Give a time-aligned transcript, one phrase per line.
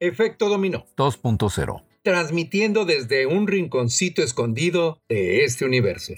[0.00, 1.82] Efecto Dominó 2.0.
[2.02, 6.14] Transmitiendo desde un rinconcito escondido de este universo.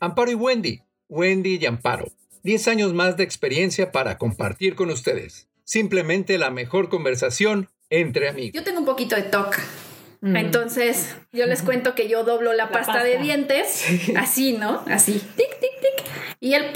[0.00, 0.82] Amparo y Wendy.
[1.08, 2.06] Wendy y Amparo.
[2.42, 5.48] 10 años más de experiencia para compartir con ustedes.
[5.64, 8.52] Simplemente la mejor conversación entre amigos.
[8.54, 9.58] Yo tengo un poquito de TOC.
[10.22, 13.84] Entonces, yo les cuento que yo doblo la, pasta, de dientes,
[14.16, 14.84] así, ¿no?
[14.86, 16.06] Así, tic, tic, tic.
[16.38, 16.66] Y él,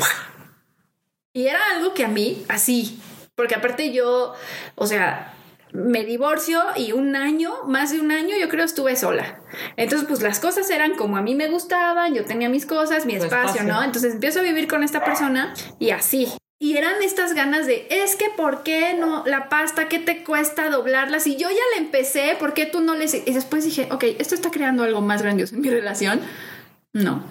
[1.33, 2.99] y era algo que a mí, así,
[3.37, 4.35] porque aparte yo,
[4.75, 5.36] o sea,
[5.73, 9.41] me divorcio y un año, más de un año, yo creo estuve sola.
[9.77, 13.15] Entonces, pues las cosas eran como a mí me gustaban, yo tenía mis cosas, mi
[13.15, 13.83] espacio, ¿no?
[13.83, 16.29] Entonces empiezo a vivir con esta persona y así.
[16.59, 19.89] Y eran estas ganas de, es que ¿por qué no la pasta?
[19.89, 21.21] ¿Qué te cuesta doblarla?
[21.21, 23.05] Si yo ya la empecé, ¿por qué tú no le...
[23.05, 26.21] Y después dije, ok, esto está creando algo más grandioso en mi relación.
[26.95, 27.23] No.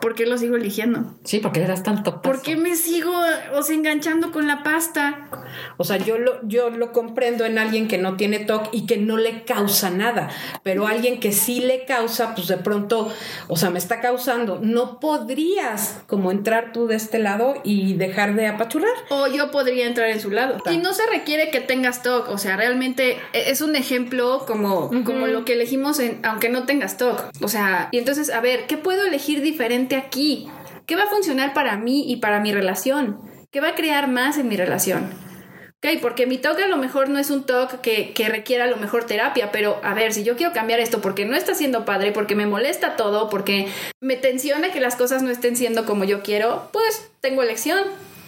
[0.00, 1.14] ¿Por qué lo sigo eligiendo?
[1.24, 3.12] Sí, porque eras tanto ¿Por qué me sigo
[3.54, 5.28] o sea, enganchando con la pasta?
[5.78, 8.98] O sea, yo lo, yo lo comprendo en alguien que no tiene TOC y que
[8.98, 10.28] no le causa nada,
[10.62, 13.10] pero alguien que sí le causa, pues de pronto,
[13.48, 14.60] o sea, me está causando.
[14.62, 18.92] No podrías como entrar tú de este lado y dejar de apachurrar.
[19.08, 20.58] O yo podría entrar en su lado.
[20.70, 24.90] Y no se requiere que tengas TOC, o sea, realmente e, es un ejemplo como,
[25.04, 27.30] como lo que elegimos en, aunque no tengas TOC.
[27.40, 29.69] O sea, y entonces, a ver, ¿qué puedo elegir diferente?
[29.96, 30.48] Aquí?
[30.86, 33.20] ¿Qué va a funcionar para mí y para mi relación?
[33.50, 35.10] ¿Qué va a crear más en mi relación?
[35.82, 38.66] Ok, porque mi toque a lo mejor no es un toque que, que, requiera a
[38.66, 41.86] lo mejor terapia, pero a ver, si yo quiero cambiar esto porque no está siendo
[41.86, 43.66] padre, porque me molesta todo, porque
[43.98, 47.82] me tensiona que las cosas no estén siendo como yo quiero, pues tengo elección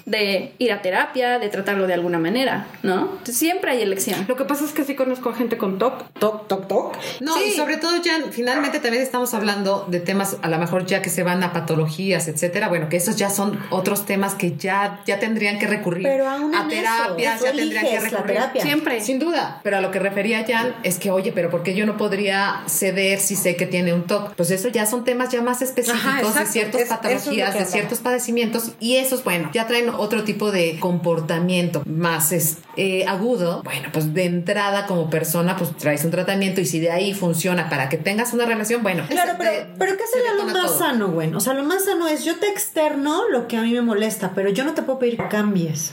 [0.07, 3.19] de ir a terapia, de tratarlo de alguna manera, ¿no?
[3.25, 4.25] siempre hay elección.
[4.29, 6.97] Lo que pasa es que sí conozco a gente con TOC, TOC, TOC, TOC.
[7.21, 11.03] No, y sobre todo ya finalmente también estamos hablando de temas a lo mejor ya
[11.03, 12.69] que se van a patologías, etcétera.
[12.69, 16.55] Bueno, que esos ya son otros temas que ya, ya tendrían que recurrir Pero aún
[16.55, 18.39] a terapias, ya tendrían que recurrir.
[18.61, 19.01] Siempre.
[19.01, 19.61] Sin duda.
[19.63, 22.63] Pero a lo que refería Jan es que, oye, pero ¿por qué yo no podría
[22.67, 24.35] ceder si sé que tiene un TOC?
[24.35, 28.97] Pues eso ya son temas ya más específicos de ciertas patologías, de ciertos padecimientos y
[28.97, 34.25] esos, bueno, ya traen otro tipo de comportamiento más es, eh, agudo, bueno, pues de
[34.25, 38.33] entrada como persona, pues traes un tratamiento y si de ahí funciona para que tengas
[38.33, 39.05] una relación, bueno.
[39.09, 41.33] Claro, pero, pero ¿qué sería lo más sano, güey?
[41.35, 44.33] O sea, lo más sano es yo te externo lo que a mí me molesta,
[44.35, 45.93] pero yo no te puedo pedir que cambies.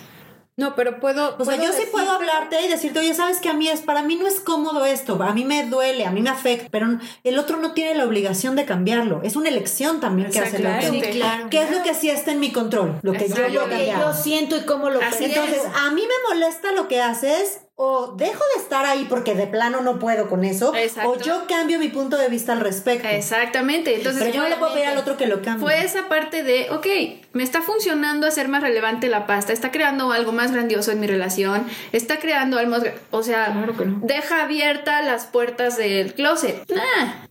[0.59, 1.37] No, pero puedo.
[1.39, 4.03] O sea, yo sí puedo hablarte y decirte, oye, sabes que a mí es, para
[4.03, 7.39] mí no es cómodo esto, a mí me duele, a mí me afecta, pero el
[7.39, 9.21] otro no tiene la obligación de cambiarlo.
[9.23, 12.33] Es una elección también que hace la sí, claro, ¿Qué es lo que sí está
[12.33, 12.99] en mi control?
[13.03, 16.33] Lo que yo, lo que yo siento y cómo lo Así Entonces, a mí me
[16.33, 20.43] molesta lo que haces o dejo de estar ahí porque de plano no puedo con
[20.43, 20.73] eso,
[21.05, 23.07] o yo cambio mi punto de vista al respecto.
[23.07, 23.95] Exactamente.
[23.95, 25.61] Entonces, Pero yo no le puedo pedir al otro que lo cambie.
[25.61, 26.85] Fue esa parte de, ok,
[27.31, 31.07] me está funcionando hacer más relevante la pasta, está creando algo más grandioso en mi
[31.07, 33.55] relación, está creando algo más, o sea,
[34.01, 36.61] deja abiertas las puertas del closet.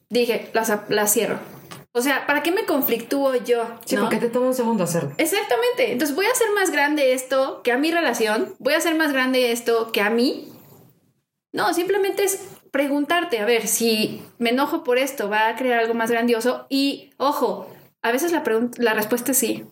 [0.09, 1.58] dije, las, las cierro.
[1.93, 3.65] O sea, ¿para qué me conflictúo yo?
[3.85, 5.13] Sí, porque te toma un segundo hacerlo.
[5.17, 5.93] Exactamente.
[5.93, 8.55] Entonces voy a hacer más grande esto que a mi relación.
[8.59, 10.53] Voy a hacer más grande esto que a mí.
[11.53, 15.95] No, simplemente es preguntarte, a ver, si me enojo por esto, va a crear algo
[15.95, 16.67] más grandioso.
[16.69, 17.69] Y, ojo,
[18.03, 18.45] a veces la,
[18.77, 19.65] la respuesta es sí.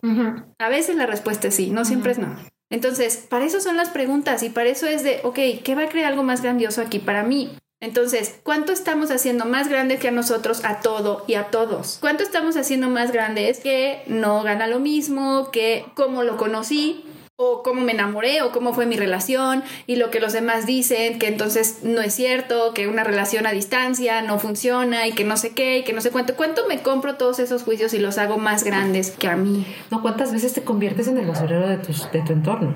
[0.57, 2.35] A veces la respuesta es sí, no siempre es no.
[2.69, 5.89] Entonces, para eso son las preguntas y para eso es de, ok, ¿qué va a
[5.89, 7.51] crear algo más grandioso aquí para mí?
[7.79, 11.99] Entonces, ¿cuánto estamos haciendo más grande que a nosotros, a todo y a todos?
[12.01, 17.05] ¿Cuánto estamos haciendo más grandes que no gana lo mismo, que cómo lo conocí,
[17.35, 21.19] o cómo me enamoré, o cómo fue mi relación, y lo que los demás dicen,
[21.19, 25.37] que entonces no es cierto, que una relación a distancia no funciona, y que no
[25.37, 26.35] sé qué, y que no sé cuánto?
[26.35, 29.67] ¿Cuánto me compro todos esos juicios y los hago más grandes que a mí?
[29.91, 32.69] No, ¿cuántas veces te conviertes en el basurero de tu, de tu entorno?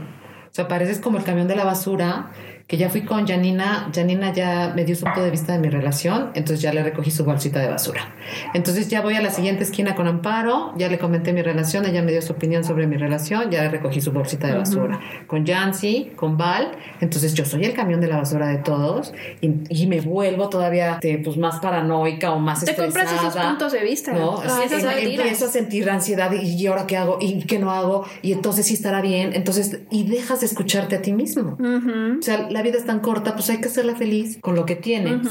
[0.51, 2.29] O sea, pareces como el camión de la basura
[2.71, 5.67] que ya fui con Janina, Janina ya me dio su punto de vista de mi
[5.67, 8.15] relación, entonces ya le recogí su bolsita de basura.
[8.53, 12.01] Entonces ya voy a la siguiente esquina con Amparo, ya le comenté mi relación, ella
[12.01, 15.01] me dio su opinión sobre mi relación, ya le recogí su bolsita de basura.
[15.27, 16.71] Con Jancy, con Val,
[17.01, 21.17] entonces yo soy el camión de la basura de todos y, me vuelvo todavía este,
[21.17, 24.13] pues, más paranoica o más Te compras esos puntos de vista.
[24.13, 24.39] ¿no?
[24.47, 28.31] Ah, empiezo a sentir ansiedad y, y ahora qué hago y qué no hago y
[28.31, 31.57] entonces sí estará bien, entonces y dejas de escucharte a ti mismo.
[31.59, 34.75] O sea, la vida es tan corta, pues hay que hacerla feliz con lo que
[34.75, 35.21] tienes.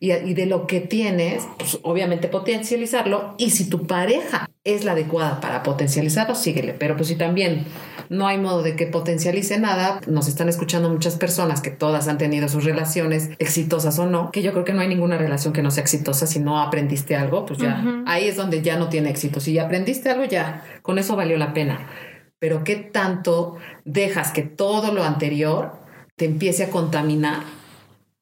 [0.00, 3.34] y, de lo que tienes, pues obviamente potencializarlo.
[3.38, 6.74] Y si tu pareja es la adecuada para potencializarlo, síguele.
[6.74, 7.64] Pero pues si también
[8.08, 12.18] no hay modo de que potencialice nada, nos están escuchando muchas personas que todas han
[12.18, 15.62] tenido sus relaciones exitosas o no, que yo creo que no hay ninguna relación que
[15.62, 19.10] no sea exitosa si no aprendiste algo, pues ya ahí es donde ya no tiene
[19.10, 19.40] éxito.
[19.40, 21.88] Si ya aprendiste algo, ya con eso valió la pena.
[22.38, 25.77] Pero ¿qué tanto dejas que todo lo anterior
[26.18, 27.44] te empiece a contaminar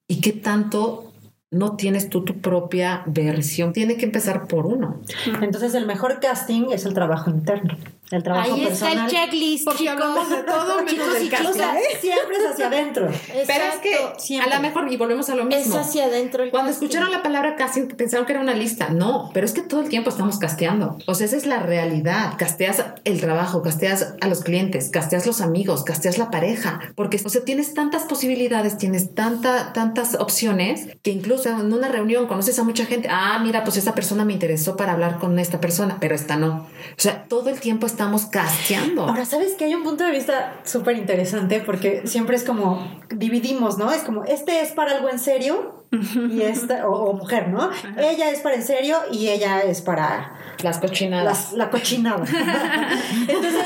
[0.07, 1.13] y qué tanto
[1.51, 3.73] no tienes tú tu propia versión.
[3.73, 5.01] Tiene que empezar por uno.
[5.41, 7.77] Entonces el mejor casting es el trabajo interno.
[8.11, 9.05] El trabajo Ahí está personal.
[9.07, 9.93] el checklist, Porque chicos.
[9.95, 11.49] hablamos de todo menos del casting.
[11.49, 13.09] O sea, siempre es hacia adentro.
[13.29, 14.21] Pero es que Exacto.
[14.21, 14.53] siempre.
[14.53, 15.77] a lo mejor, y volvemos a lo Es mismo.
[15.79, 16.87] hacia adentro el Cuando casting.
[16.87, 18.91] escucharon la palabra casting pensaron que era una lista.
[18.91, 20.99] No, pero es que todo el tiempo estamos casteando.
[21.07, 22.35] O sea, esa es la realidad.
[22.39, 26.81] Casteas el trabajo, casteas a los clientes, casteas los amigos, casteas la pareja.
[26.95, 32.27] Porque, o sea, tienes tantas posibilidades, tienes tanta, tantas opciones que incluso en una reunión
[32.29, 33.09] conoces a mucha gente.
[33.11, 36.69] Ah, mira, pues esta persona me interesó para hablar con esta persona, pero esta no.
[36.97, 39.05] O sea, todo el tiempo estamos casteando.
[39.09, 41.61] Ahora, ¿sabes que hay un punto de vista súper interesante?
[41.61, 43.91] Porque siempre es como, dividimos, ¿no?
[43.91, 45.87] Es como, este es para algo en serio
[46.31, 47.71] y esta, o, o mujer, ¿no?
[47.97, 50.33] Ella es para en serio y ella es para
[50.63, 51.25] Las cochinadas.
[51.25, 52.25] las- la cochinada.
[53.29, 53.65] Entonces,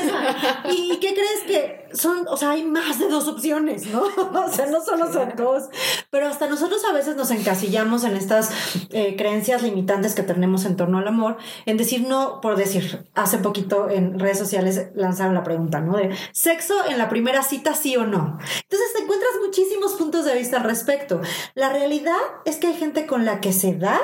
[0.71, 2.27] ¿y, y qué crees que son?
[2.27, 4.03] O sea, hay más de dos opciones, ¿no?
[4.41, 5.69] O sea, no solo son dos.
[6.09, 8.51] Pero hasta nosotros a veces nos encasillamos en estas
[8.89, 13.37] eh, creencias limitantes que tenemos en torno al amor, en decir no, por decir, hace
[13.37, 15.97] poquito en redes sociales lanzaron la pregunta, ¿no?
[15.97, 18.37] De sexo en la primera cita, sí o no.
[18.63, 21.21] Entonces te encuentras muchísimos puntos de vista al respecto.
[21.55, 23.99] La realidad es que hay gente con la que se da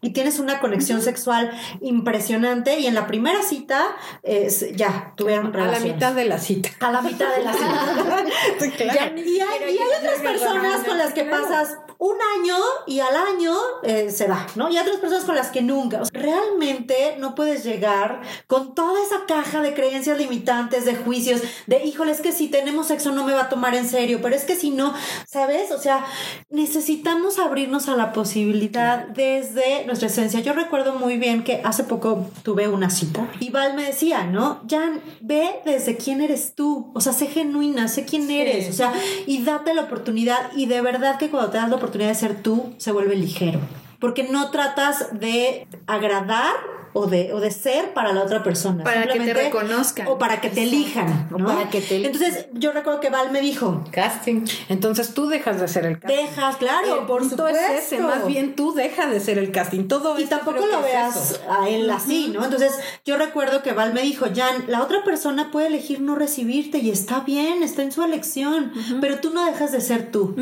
[0.00, 1.50] y tienes una conexión sexual
[1.80, 5.94] impresionante y en la primera cita es, ya tuvieron A la relaciones.
[5.94, 6.70] mitad de la cita.
[6.80, 8.24] A la mitad de la cita.
[8.76, 9.16] Claro.
[9.16, 12.56] y hay, y hay otras personas con las que pasas un año
[12.86, 13.54] y al año
[13.84, 14.68] eh, se va, ¿no?
[14.68, 16.00] Y hay otras personas con las que nunca.
[16.00, 21.42] O sea, realmente no puedes llegar con toda esa caja de creencias limitantes, de juicios,
[21.66, 24.34] de híjole, es que si tenemos sexo no me va a tomar en serio, pero
[24.34, 24.94] es que si no,
[25.28, 25.70] ¿sabes?
[25.70, 26.04] O sea,
[26.50, 30.40] necesitamos abrirnos a la posibilidad desde nuestra esencia.
[30.40, 34.60] Yo recuerdo muy bien que hace poco tuve una cita y Val me decía, ¿no?
[34.68, 38.92] Jan, ve desde quién eres tú, o sea, sé genuina, sé quién eres, o sea,
[39.26, 42.42] y date la oportunidad y de verdad que cuando te das la oportunidad de ser
[42.42, 43.60] tú, se vuelve ligero,
[43.98, 48.84] porque no tratas de agradar o de, o de ser para la otra persona.
[48.84, 50.06] Para que te reconozcan.
[50.08, 53.84] O para que te elijan, para que te- Entonces, yo recuerdo que Val me dijo,
[53.90, 54.44] Casting.
[54.68, 56.16] Entonces tú dejas de ser el casting.
[56.16, 57.72] dejas, claro, el por punto supuesto.
[57.72, 59.88] es ese, más bien tú deja de ser el casting.
[59.88, 61.40] Todo y tampoco lo es veas eso.
[61.50, 62.44] a él así, ¿no?
[62.44, 62.72] Entonces,
[63.04, 66.90] yo recuerdo que Val me dijo, Jan, la otra persona puede elegir no recibirte y
[66.90, 70.34] está bien, está en su elección, pero tú no dejas de ser tú.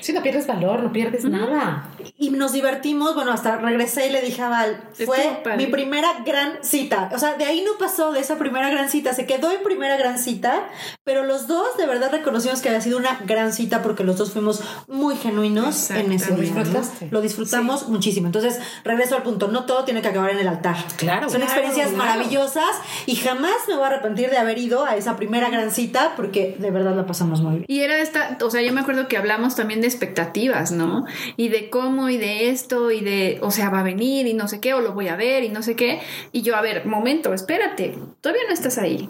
[0.00, 1.88] Si no pierdes valor, no pierdes nada.
[2.18, 6.62] Y nos divertimos, bueno, hasta regresé y le dije a Val, fue mi primera gran
[6.62, 7.10] cita.
[7.12, 9.96] O sea, de ahí no pasó de esa primera gran cita, se quedó en primera
[9.96, 10.68] gran cita,
[11.04, 14.32] pero los dos de verdad reconocimos que había sido una gran cita porque los dos
[14.32, 16.52] fuimos muy genuinos en ese día.
[16.52, 16.82] ¿no?
[17.10, 18.26] Lo disfrutamos muchísimo.
[18.26, 20.76] Entonces, regreso al punto, no todo tiene que acabar en el altar.
[20.96, 22.04] Claro, Son claro, experiencias claro.
[22.04, 22.76] maravillosas
[23.06, 26.56] y jamás me voy a arrepentir de haber ido a esa primera gran cita porque
[26.58, 27.64] de verdad la pasamos muy bien.
[27.66, 31.06] Y era esta, o sea, yo me acuerdo que hablamos también de expectativas, ¿no?
[31.36, 34.46] Y de cómo y de esto y de, o sea, va a venir y no
[34.46, 36.00] sé qué, o lo voy a ver y no sé qué.
[36.32, 39.08] Y yo, a ver, momento, espérate, todavía no estás ahí.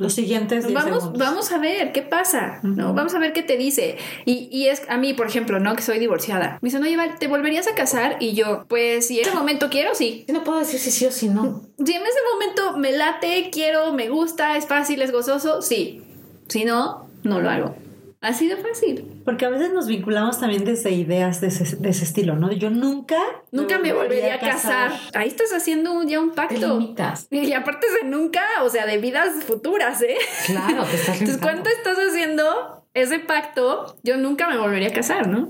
[0.00, 1.18] Los siguientes 10 Vamos, segundos.
[1.18, 2.94] vamos a ver qué pasa, ¿no?
[2.94, 3.96] Vamos a ver qué te dice.
[4.24, 5.74] Y, y es a mí, por ejemplo, ¿no?
[5.74, 6.58] Que soy divorciada.
[6.62, 8.16] Me dicen, oye, Val, ¿te volverías a casar?
[8.20, 10.24] Y yo, pues, si en ese momento quiero, sí.
[10.28, 11.62] Yo no puedo decir si sí o si no.
[11.84, 16.00] Si en ese momento me late, quiero, me gusta, es fácil, es gozoso, sí.
[16.46, 17.74] Si no, no lo hago.
[18.20, 19.04] Así de fácil.
[19.24, 22.50] Porque a veces nos vinculamos también desde ideas de ese, de ese estilo, ¿no?
[22.50, 23.16] Yo nunca...
[23.52, 24.92] Nunca me volvería a casar.
[25.14, 26.78] Ahí estás haciendo ya un Te pacto.
[26.78, 27.28] limitas.
[27.30, 30.16] Y aparte de nunca, o sea, de vidas futuras, ¿eh?
[30.46, 31.38] Claro, te estás Entonces.
[31.40, 33.96] ¿cuánto estás haciendo ese pacto?
[34.02, 35.48] Yo nunca me volvería a casar, ¿no?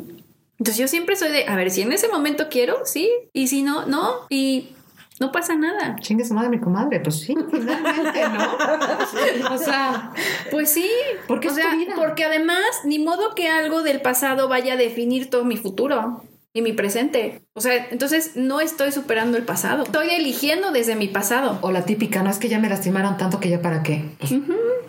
[0.59, 3.63] Entonces yo siempre soy de, a ver, si en ese momento quiero, sí, y si
[3.63, 4.71] no, no, y
[5.21, 5.97] no pasa nada.
[6.01, 7.01] Chingue su madre, mi comadre.
[7.01, 9.55] Pues sí, finalmente, ¿no?
[9.55, 10.13] O sea,
[10.51, 10.89] Pues sí,
[11.27, 15.45] Porque o sea, porque además ni modo que algo del pasado vaya a definir todo
[15.45, 16.23] mi futuro
[16.53, 17.43] y mi presente.
[17.55, 21.59] O sea, entonces no estoy superando el pasado, estoy eligiendo desde mi pasado.
[21.63, 24.05] o la típica, no es que ya me lastimaron tanto que ya para qué.
[24.19, 24.35] Pues,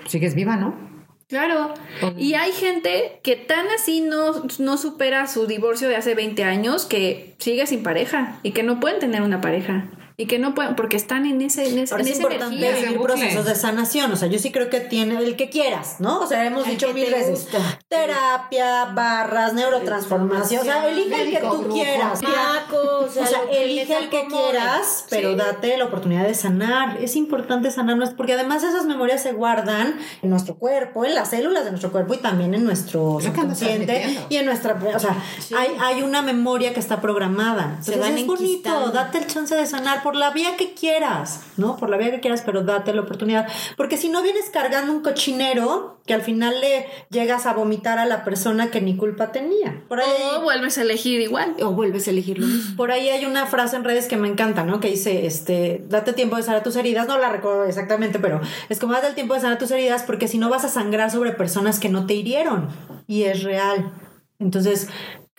[0.07, 0.89] Sigues viva, ¿no?
[1.27, 1.75] Claro.
[2.17, 6.85] Y hay gente que tan así no, no supera su divorcio de hace 20 años
[6.85, 9.85] que sigue sin pareja y que no pueden tener una pareja.
[10.21, 12.55] Y que no pueden, porque están en, ese, en, ese- Ahora en es esa importante
[12.57, 12.97] energía.
[12.97, 13.03] Bucle.
[13.15, 14.11] procesos de sanación.
[14.11, 16.19] O sea, yo sí creo que tiene el que quieras, ¿no?
[16.19, 17.29] O sea, hemos El dicho mil te veces.
[17.45, 17.79] gusta.
[17.87, 20.61] Terapia, barras, neurotransformación.
[20.61, 22.19] O sea, elige el que tú quieras.
[22.21, 25.35] Paco, o sea, O elige el que quieras, pero Sí.
[25.37, 26.97] date la oportunidad de sanar.
[27.01, 31.63] Es importante sanarnos porque además esas memorias se guardan en nuestro cuerpo, en las células
[31.63, 35.15] de nuestro cuerpo y también en nuestro subconsciente y en nuestra, o sea,
[35.57, 37.77] hay, hay una memoria que está programada.
[37.81, 41.41] Se Entonces van es bonito, date el chance de sanar por la vía que quieras,
[41.55, 41.77] ¿no?
[41.77, 43.47] Por la vía que quieras, pero date la oportunidad.
[43.77, 48.07] Porque si no vienes cargando un cochinero que al final le llegas a vomitar a
[48.07, 49.83] la persona que ni culpa tenía.
[49.87, 51.55] Por ahí, O vuelves a elegir igual.
[51.61, 52.75] O vuelves a elegir lo mismo.
[52.77, 54.79] por ahí hay una frase en redes que me encanta, ¿no?
[54.79, 57.07] Que dice, este, date tiempo de sanar tus heridas.
[57.07, 60.27] No la recuerdo exactamente, pero es como date el tiempo de sanar tus heridas porque
[60.27, 62.67] si no vas a sangrar sobre personas que no te hirieron.
[63.05, 63.91] Y es real.
[64.39, 64.87] Entonces,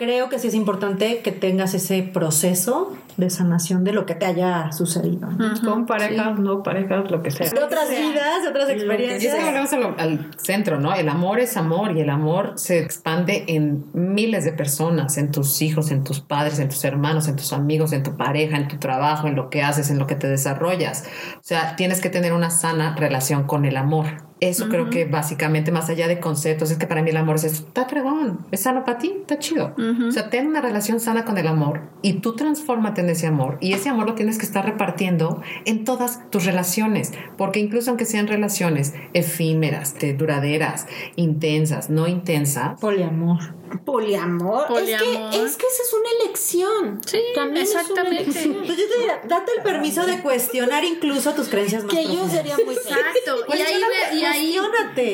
[0.00, 4.26] creo que sí es importante que tengas ese proceso de sanación de lo que te
[4.26, 5.28] haya sucedido.
[5.30, 5.60] ¿no?
[5.64, 7.50] Con parejas, no parejas, lo que sea.
[7.50, 9.34] De otras vidas, de otras Y es experiencias.
[9.34, 10.94] que volvemos a lo- al centro, ¿no?
[10.94, 15.62] El amor es amor y el amor se expande en miles de personas, en tus
[15.62, 18.78] hijos, en tus padres, en tus hermanos, en tus amigos, en tu pareja, en tu
[18.78, 21.04] trabajo, en lo que haces, en lo que te desarrollas.
[21.36, 24.06] O sea, tienes que tener una sana relación con el amor.
[24.40, 27.44] Eso creo que básicamente, más allá de conceptos, es que para mí el amor es,
[27.44, 29.74] está fregón, es sano para ti, está chido.
[30.08, 33.58] O sea, ten una relación sana con el amor y tú transfórmate en ese amor.
[33.60, 38.04] Y ese amor lo tienes que estar repartiendo en todas tus relaciones, porque incluso aunque
[38.04, 43.54] sean relaciones efímeras, de duraderas, intensas, no intensas, Poliamor.
[43.84, 44.66] Poliamor.
[44.66, 44.88] Poliamor.
[44.88, 47.00] Es, que, es que esa es una elección.
[47.06, 48.22] Sí, También es una exactamente.
[48.22, 48.56] elección.
[48.66, 52.10] Pues yo te diría, date el permiso de cuestionar incluso tus creencias más Que yo
[52.10, 52.36] profundas.
[52.36, 52.74] sería muy.
[52.74, 53.36] Exacto.
[53.48, 53.80] y ahí,
[54.14, 54.58] y ahí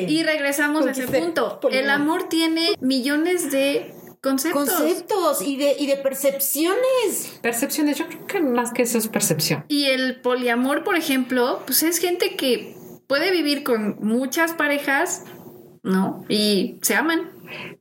[0.07, 1.59] y regresamos a ese punto.
[1.59, 1.83] poliamor.
[1.83, 3.93] El amor tiene millones de
[4.27, 4.69] conceptos.
[4.69, 7.39] Conceptos y de, y de percepciones.
[7.41, 9.65] percepciones, yo creo que más que eso es percepción.
[9.67, 12.75] Y el poliamor, por ejemplo, pues es gente que
[13.07, 15.23] puede vivir con muchas parejas,
[15.83, 16.25] ¿no?
[16.29, 17.31] Y se aman.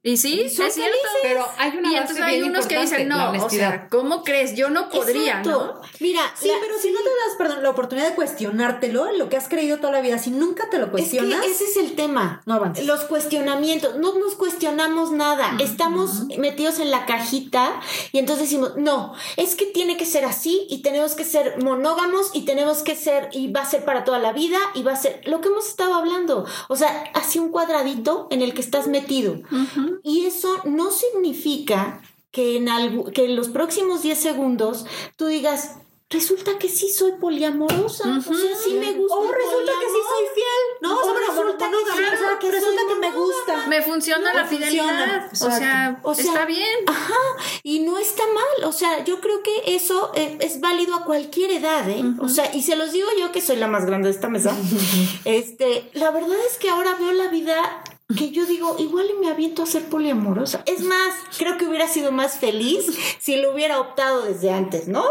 [0.02, 0.96] Y sí, es son cierto.
[1.23, 4.54] Pero hay una y entonces hay bien unos que dicen, no, o sea, ¿cómo crees?
[4.54, 5.80] Yo no podría, Exacto.
[5.82, 5.88] ¿no?
[6.00, 9.28] Mira, Sí, la- pero si no te das, perdón, la oportunidad de cuestionártelo, en lo
[9.28, 11.76] que has creído toda la vida, si nunca te lo es cuestionas, que ese es
[11.76, 12.42] el tema.
[12.46, 12.85] no avanzas.
[12.87, 17.80] Los cuestionamientos, no nos cuestionamos nada, estamos metidos en la cajita
[18.12, 22.30] y entonces decimos, no, es que tiene que ser así y tenemos que ser monógamos
[22.35, 24.96] y tenemos que ser, y va a ser para toda la vida y va a
[24.96, 28.87] ser lo que hemos estado hablando, o sea, así un cuadradito en el que estás
[28.87, 29.37] metido.
[30.02, 34.84] Y eso no significa que en, algo, que en los próximos 10 segundos
[35.16, 35.76] tú digas,
[36.10, 39.14] resulta que sí soy poliamorosa, o sea, sí me gusta.
[39.16, 40.08] o resulta que sí poliamor".
[40.08, 40.96] soy fiel, ¿no?
[40.98, 43.66] O resulta que sí, resulta que, resulta que me gusta.
[43.68, 45.28] Me funciona No, la fidelidad.
[45.30, 45.56] funciona, O sea,
[45.88, 46.08] exacto.
[46.10, 46.78] O sea, está bien.
[46.86, 47.14] Ajá,
[47.62, 51.50] y no está mal, o sea, yo creo que eso eh, es válido a cualquier
[51.52, 52.04] edad, ¿eh?
[52.20, 54.54] O sea, y se los digo yo que soy la más grande de esta mesa.
[55.25, 57.82] este, la verdad es que ahora veo la vida
[58.14, 60.62] que yo digo, igual y me aviento a ser poliamorosa.
[60.66, 62.86] Es más, creo que hubiera sido más feliz
[63.18, 65.04] si lo hubiera optado desde antes, ¿no?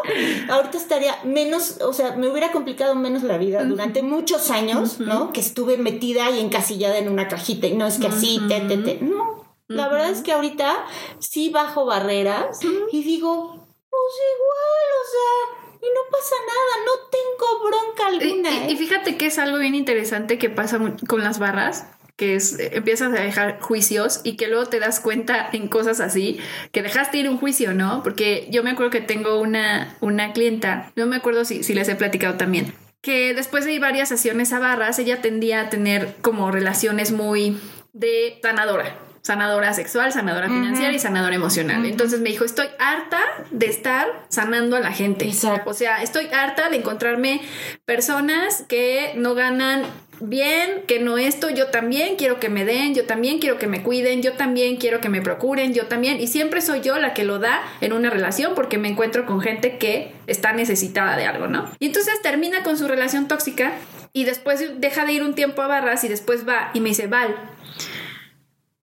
[0.49, 5.33] Ahorita estaría menos, o sea, me hubiera complicado menos la vida durante muchos años, ¿no?
[5.33, 8.77] Que estuve metida y encasillada en una cajita y no es que así, te, te,
[8.77, 8.99] te.
[9.01, 10.85] No, la verdad es que ahorita
[11.19, 12.59] sí bajo barreras
[12.91, 18.67] y digo, pues igual, o sea, y no pasa nada, no tengo bronca alguna.
[18.67, 18.77] y- y ¿eh?
[18.77, 23.13] fíjate que es algo bien interesante que pasa con las barras, que es eh, empiezas
[23.13, 26.39] a dejar juicios y que luego te das cuenta en cosas así,
[26.71, 28.03] que dejaste ir un juicio, ¿no?
[28.03, 31.89] Porque yo me acuerdo que tengo una, una clienta, no me acuerdo si, si les
[31.89, 36.15] he platicado también, que después de ir varias sesiones a barras, ella tendía a tener
[36.21, 37.59] como relaciones muy
[37.93, 38.97] de sanadora.
[39.21, 41.83] Sanadora sexual, sanadora financiera y sanadora emocional.
[41.85, 43.19] Entonces me dijo, estoy harta
[43.49, 45.25] de estar sanando a la gente.
[45.25, 45.71] Exacto.
[45.71, 47.41] O sea, estoy harta de encontrarme
[47.85, 49.83] personas que no ganan
[50.19, 53.83] bien, que no esto, yo también quiero que me den, yo también quiero que me
[53.83, 57.23] cuiden, yo también quiero que me procuren, yo también, y siempre soy yo la que
[57.23, 61.47] lo da en una relación porque me encuentro con gente que está necesitada de algo,
[61.47, 61.69] ¿no?
[61.79, 63.73] Y entonces termina con su relación tóxica
[64.13, 67.07] y después deja de ir un tiempo a barras y después va y me dice,
[67.07, 67.35] Val,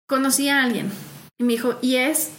[0.06, 0.90] conocí a alguien
[1.38, 2.32] y me dijo, y es,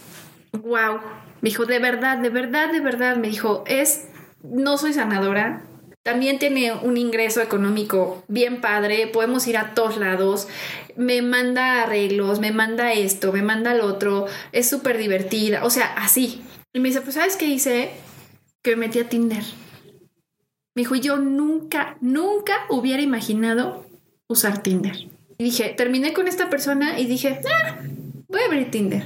[0.52, 1.00] wow,
[1.40, 4.06] me dijo, de verdad, de verdad, de verdad, me dijo, es,
[4.42, 5.62] no soy sanadora,
[6.04, 10.48] también tiene un ingreso económico bien padre, podemos ir a todos lados,
[10.96, 15.86] me manda arreglos, me manda esto, me manda lo otro, es súper divertida, o sea,
[15.94, 16.42] así.
[16.74, 17.90] Y me dice, pues ¿sabes qué hice?
[18.62, 19.42] Que me metí a Tinder.
[20.74, 23.86] Me dijo, yo nunca, nunca hubiera imaginado
[24.28, 25.08] usar Tinder.
[25.38, 27.78] Y dije, terminé con esta persona y dije, ah,
[28.28, 29.04] voy a abrir Tinder.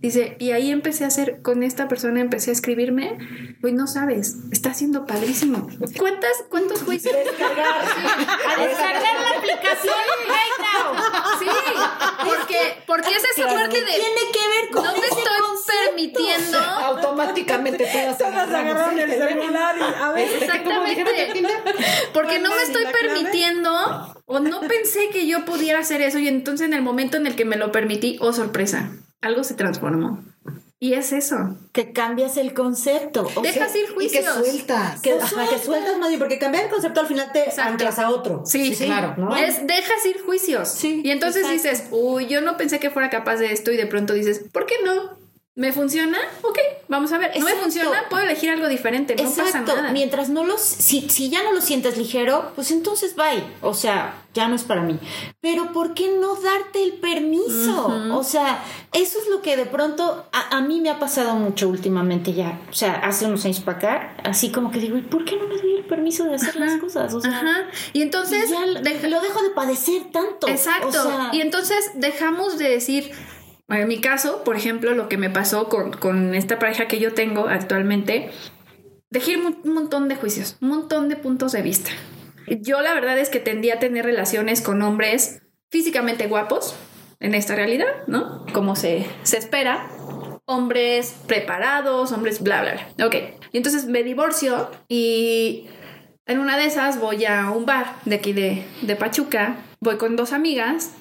[0.00, 3.18] Dice, y ahí empecé a hacer, con esta persona empecé a escribirme,
[3.60, 5.66] pues no sabes, está siendo padrísimo.
[5.98, 7.14] ¿Cuántas, cuántos juicios?
[7.14, 9.94] A descargar la aplicación
[10.26, 10.94] right now.
[11.38, 11.46] Sí,
[12.24, 15.72] porque, porque es esa parte de, Tiene que ver con no me estoy concepto.
[15.86, 20.28] permitiendo Automáticamente todas agarramos el celular y a ver.
[20.28, 21.62] Este, ¿cómo dijeron que Tinder?
[22.12, 26.66] Porque no me estoy permitiendo o no pensé que yo pudiera hacer eso y entonces
[26.66, 28.90] en el momento en el que me lo permití, oh sorpresa,
[29.22, 30.22] algo se transformó.
[30.78, 31.36] Y es eso.
[31.72, 33.26] Que cambias el concepto.
[33.34, 34.34] O Dejas sea, ir Y que juicios.
[34.34, 35.00] sueltas.
[35.00, 37.72] Que, ajá, que sueltas más bien, porque cambiar el concepto al final te Exacto.
[37.72, 38.42] anclas a otro.
[38.44, 39.14] Sí, Sí, claro.
[39.16, 39.34] ¿no?
[39.34, 40.68] Es, dejas ir juicios.
[40.68, 41.62] Sí, y entonces exacto.
[41.70, 44.66] dices, uy, yo no pensé que fuera capaz de esto y de pronto dices, ¿por
[44.66, 45.16] qué no?
[45.58, 46.18] ¿Me funciona?
[46.42, 47.32] Ok, vamos a ver.
[47.38, 49.90] No me funciona, puedo elegir algo diferente, no Exacto, pasa nada.
[49.92, 54.22] mientras no los, si, si ya no lo sientes ligero, pues entonces bye, o sea,
[54.34, 54.98] ya no es para mí.
[55.40, 57.86] Pero ¿por qué no darte el permiso?
[58.12, 61.70] O sea, eso es lo que de pronto a, a mí me ha pasado mucho
[61.70, 65.24] últimamente ya, o sea, hace unos años para acá, así como que digo, ¿y por
[65.24, 67.14] qué no me doy el permiso de hacer las cosas?
[67.14, 67.66] O sea, Ajá.
[67.94, 68.82] Y entonces, ya lo-
[69.22, 70.48] dejo de padecer tanto.
[70.48, 70.88] Exacto.
[70.88, 73.10] O sea, y entonces dejamos de decir,
[73.68, 77.14] en mi caso, por ejemplo, lo que me pasó con, con esta pareja que yo
[77.14, 78.30] tengo actualmente,
[79.10, 81.90] dejé un montón de juicios, un montón de puntos de vista.
[82.46, 86.76] Yo la verdad es que tendía a tener relaciones con hombres físicamente guapos
[87.18, 88.46] en esta realidad, ¿no?
[88.52, 89.88] Como se, se espera.
[90.44, 93.06] Hombres preparados, hombres bla, bla, bla.
[93.06, 93.14] Ok.
[93.50, 95.66] Y entonces me divorcio y
[96.24, 100.14] en una de esas voy a un bar de aquí de, de Pachuca, voy con
[100.14, 100.92] dos amigas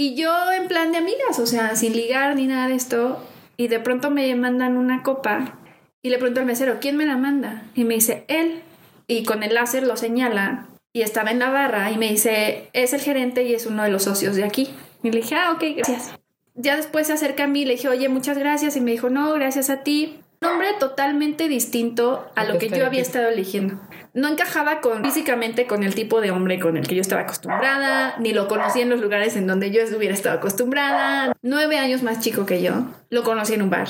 [0.00, 3.22] y yo en plan de amigas, o sea, sin ligar ni nada de esto,
[3.58, 5.58] y de pronto me mandan una copa
[6.00, 7.64] y le pregunto al mesero, ¿quién me la manda?
[7.74, 8.62] Y me dice, él.
[9.06, 12.94] Y con el láser lo señala y estaba en la barra y me dice, es
[12.94, 14.70] el gerente y es uno de los socios de aquí.
[15.02, 16.14] Y le dije, ah, ok, gracias.
[16.54, 18.76] Ya después se acerca a mí y le dije, oye, muchas gracias.
[18.76, 20.19] Y me dijo, no, gracias a ti.
[20.42, 23.78] Un hombre totalmente distinto a lo que yo había estado eligiendo.
[24.14, 28.14] No encajaba con físicamente con el tipo de hombre con el que yo estaba acostumbrada,
[28.18, 31.34] ni lo conocí en los lugares en donde yo hubiera estado acostumbrada.
[31.42, 33.88] Nueve años más chico que yo, lo conocí en un bar.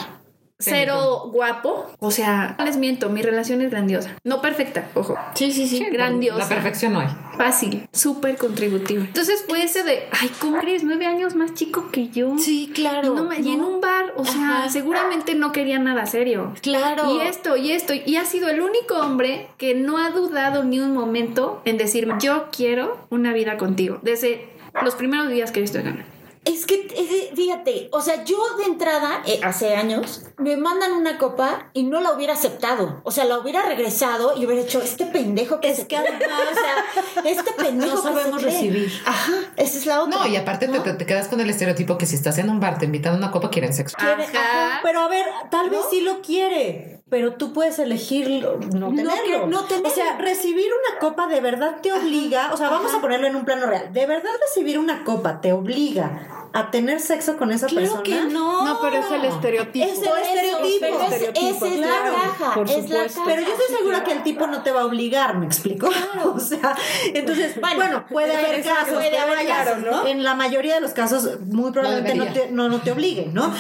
[0.61, 4.11] Cero guapo, o sea, no les miento, mi relación es grandiosa.
[4.25, 5.17] No perfecta, ojo.
[5.35, 5.85] sí, sí, sí.
[5.91, 6.39] grandiosa.
[6.41, 7.09] La perfección no hay.
[7.37, 9.03] Fácil, súper contributiva.
[9.05, 12.37] Entonces fue ese de, ay, ¿cómo eres nueve años más chico que yo?
[12.39, 13.13] Sí, claro.
[13.13, 14.69] Y, no me- y en un bar, o sea, Ajá.
[14.69, 16.53] seguramente no quería nada serio.
[16.61, 17.15] Claro.
[17.17, 20.81] Y esto, y esto, y ha sido el único hombre que no ha dudado ni
[20.81, 24.49] un momento en decirme, yo quiero una vida contigo, desde
[24.83, 26.05] los primeros días que yo estoy acá.
[26.43, 26.89] Es que,
[27.35, 32.01] fíjate, o sea, yo de entrada, eh, hace años, me mandan una copa y no
[32.01, 33.03] la hubiera aceptado.
[33.05, 36.09] O sea, la hubiera regresado y hubiera hecho, este pendejo que Es se que cree".
[36.51, 38.53] O sea, este pendejo No que se sabemos cree.
[38.55, 39.03] recibir.
[39.05, 40.19] Ajá, esa es la otra.
[40.19, 40.83] No, y aparte te- ¿no?
[40.83, 43.17] te, te quedas con el estereotipo que si estás en un bar, te invitan a
[43.19, 43.97] una copa, quieren sexo.
[43.99, 44.81] Ajá.
[44.83, 49.47] Pero a ver, tal vez sí lo quiere, pero tú puedes elegir no No tenerlo.
[49.47, 49.89] no tenerlo.
[49.89, 53.37] O sea, recibir una copa de verdad te obliga, o sea, vamos a ponerlo en
[53.37, 53.93] un plano real.
[53.93, 58.03] De verdad recibir una copa te obliga whew, a tener sexo con esa Claro persona.
[58.03, 58.65] que no.
[58.65, 59.85] No, pero es el estereotipo.
[59.87, 60.79] Es el estereotipo.
[60.81, 62.55] pero es- Estereotipo, esa es claro, la caja.
[62.55, 63.23] por es la caja.
[63.27, 64.05] Pero yo estoy segura claro.
[64.05, 65.89] que el tipo no te va a obligar, ¿me explico?
[66.25, 66.77] O sea,
[67.15, 70.07] entonces, bueno, Bueno, puede haber casos, puede haber casos, ¿no?
[70.07, 72.47] En la mayoría de los casos, muy probablemente no, debería.
[72.47, 73.53] te, no, no te obligue, ¿no?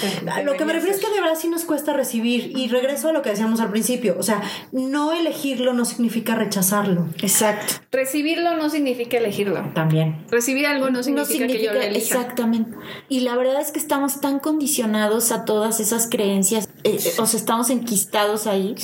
[0.44, 2.56] Lo que me refiero es que de verdad sí nos cuesta recibir.
[2.56, 4.16] Y regreso a lo que decíamos al principio.
[4.18, 7.06] O sea, no elegirlo no significa rechazarlo.
[7.22, 7.74] Exacto.
[7.90, 9.60] Recibirlo no significa elegirlo.
[9.74, 10.24] También.
[10.30, 11.98] Recibir algo no significa, que yo lo elija.
[12.18, 12.76] exactamente.
[13.08, 17.26] Y la verdad es que estamos tan condicionados a todas esas creencias, eh, eh, o
[17.26, 18.74] sea, estamos enquistados ahí.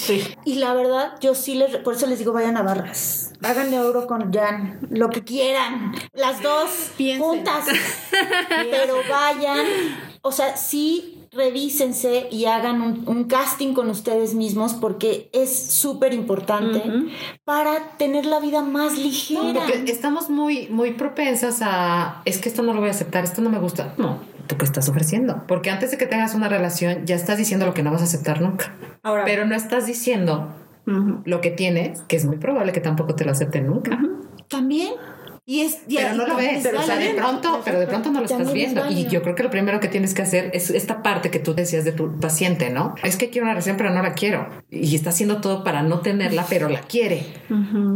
[0.44, 3.32] Y la verdad, yo sí les, por eso les digo, vayan a barras.
[3.42, 7.22] Háganle oro con Jan, lo que quieran, las dos Piensen.
[7.22, 7.66] juntas.
[8.70, 9.66] Pero vayan,
[10.22, 16.14] o sea, sí revísense y hagan un, un casting con ustedes mismos porque es súper
[16.14, 16.82] importante
[17.44, 19.60] para tener la vida más ligera.
[19.66, 23.42] Porque estamos muy, muy propensas a, es que esto no lo voy a aceptar, esto
[23.42, 23.94] no me gusta.
[23.98, 25.44] No, ¿tú qué estás ofreciendo?
[25.46, 28.04] Porque antes de que tengas una relación, ya estás diciendo lo que no vas a
[28.04, 28.74] aceptar nunca.
[29.02, 30.52] Ahora, Pero no estás diciendo
[30.86, 33.98] lo que tienes, que es muy probable que tampoco te lo acepten nunca.
[34.48, 34.94] También.
[35.48, 37.86] Y es, y Pero ahí no lo ves, es o sea, de pronto, pero de
[37.86, 38.90] pronto no lo estás es viendo.
[38.90, 41.54] Y yo creo que lo primero que tienes que hacer es esta parte que tú
[41.54, 42.96] decías de tu paciente, ¿no?
[43.04, 44.48] Es que quiero una relación, pero no la quiero.
[44.70, 47.24] Y está haciendo todo para no tenerla, pero la quiere.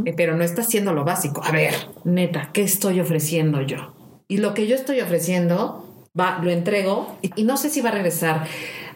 [0.04, 1.42] Eh, Pero no está haciendo lo básico.
[1.44, 3.96] A ver, neta, ¿qué estoy ofreciendo yo?
[4.28, 7.88] Y lo que yo estoy ofreciendo, va, lo entrego y, y no sé si va
[7.88, 8.46] a regresar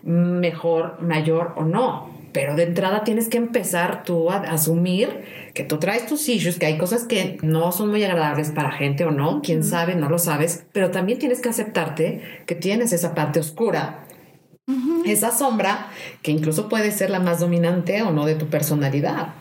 [0.04, 2.13] mejor, mayor o no.
[2.34, 5.22] Pero de entrada tienes que empezar tú a asumir
[5.54, 9.04] que tú traes tus issues, que hay cosas que no son muy agradables para gente
[9.04, 13.14] o no, quién sabe, no lo sabes, pero también tienes que aceptarte que tienes esa
[13.14, 14.04] parte oscura,
[15.06, 15.86] esa sombra
[16.22, 19.34] que incluso puede ser la más dominante o no de tu personalidad.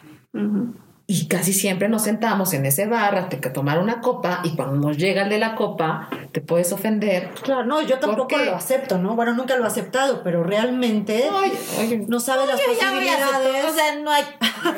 [1.05, 4.55] Y casi siempre nos sentamos en ese bar a te- que tomar una copa y
[4.55, 7.29] cuando nos llega el de la copa te puedes ofender.
[7.43, 9.13] Claro, no, yo tampoco lo acepto, ¿no?
[9.15, 13.65] Bueno, nunca lo he aceptado, pero realmente Oye, oye, no sabe las posibilidades.
[13.65, 14.23] O sea, no hay.
[14.63, 14.71] No,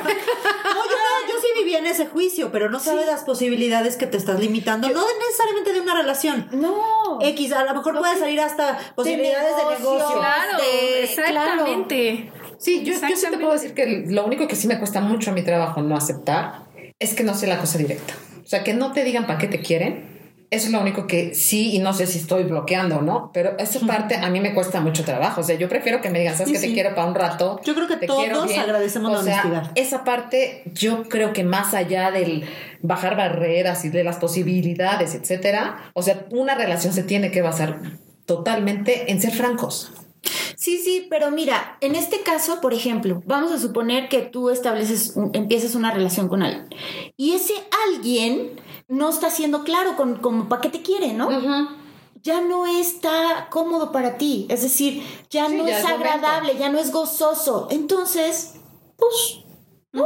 [0.84, 0.98] yo,
[1.30, 4.90] yo sí viví en ese juicio, pero no sabes las posibilidades que te estás limitando,
[4.90, 6.48] no necesariamente de una relación.
[6.54, 7.20] No.
[7.22, 9.92] X, a lo mejor puede salir hasta posibilidades de negocio.
[10.00, 10.18] negocio.
[10.20, 12.32] Claro, de- exactamente.
[12.60, 15.32] Sí, yo, yo sí te puedo decir que lo único que sí me cuesta mucho
[15.32, 16.64] a mi trabajo no aceptar
[17.00, 18.14] es que no sea la cosa directa.
[18.44, 20.14] O sea, que no te digan para qué te quieren.
[20.52, 23.58] Eso es lo único que sí, y no sé si estoy bloqueando o no, pero
[23.58, 25.42] esa parte a mí me cuesta mucho trabajo.
[25.42, 26.74] O sea, yo prefiero que me digan, sabes Sí, que te sí.
[26.76, 27.60] quiero para un rato.
[27.66, 28.60] Yo creo que te todos quiero bien".
[28.60, 29.72] agradecemos O la sea, honestidad.
[29.76, 32.46] Esa parte, yo creo que más allá del
[32.84, 37.80] bajar barreras y de las posibilidades, etcétera, o sea, una relación se tiene que basar
[38.26, 39.92] totalmente en ser francos.
[40.66, 45.14] Sí, sí, pero mira, en este caso, por ejemplo, vamos a suponer que tú estableces,
[45.16, 46.68] un- empiezas una relación con alguien
[47.18, 47.54] y ese
[47.88, 51.30] alguien no está siendo claro con, como para qué te quiere, ¿no?
[52.24, 56.70] Ya no está cómodo para ti, es decir, ya Sí, no ya es agradable, ya
[56.70, 57.68] no es gozoso.
[57.70, 58.56] Entonces,
[58.98, 59.42] pues,
[59.92, 60.06] ¿no?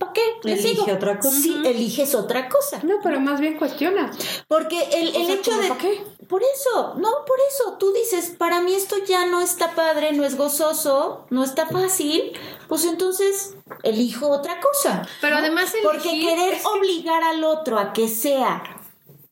[0.00, 0.22] ¿Para qué?
[0.42, 0.92] Elige sigo.
[0.92, 1.36] otra cosa.
[1.40, 2.80] Sí, eliges otra cosa.
[2.82, 4.10] No, pero más bien cuestiona.
[4.48, 5.68] Porque el, el sea, hecho ¿cómo de...
[5.68, 6.02] pa' qué?
[6.30, 7.76] Por eso, no, por eso.
[7.78, 12.32] Tú dices, para mí esto ya no está padre, no es gozoso, no está fácil.
[12.68, 15.02] Pues entonces elijo otra cosa.
[15.20, 18.62] Pero además Porque elegir querer es- obligar al otro a que sea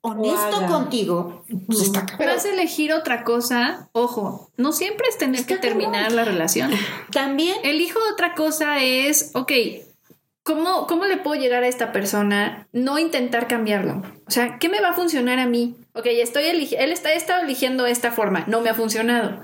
[0.00, 5.56] honesto contigo, pues está Pero es elegir otra cosa, ojo, no siempre es tener que
[5.56, 6.70] terminar la relación.
[7.12, 9.52] También Elijo otra cosa es, ok,
[10.44, 12.68] ¿cómo, ¿cómo le puedo llegar a esta persona?
[12.72, 14.02] No intentar cambiarlo.
[14.26, 15.76] O sea, ¿qué me va a funcionar a mí?
[15.98, 19.40] Ok, estoy él está, he estado eligiendo esta forma, no me ha funcionado.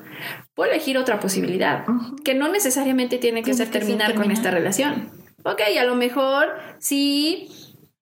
[0.55, 1.85] Puedo elegir otra posibilidad,
[2.25, 4.37] que no necesariamente tiene que Tiene ser que ser terminar con terminar.
[4.39, 5.11] esta relación.
[5.43, 7.49] Ok, a lo mejor sí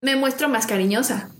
[0.03, 1.31] me muestro más cariñosa.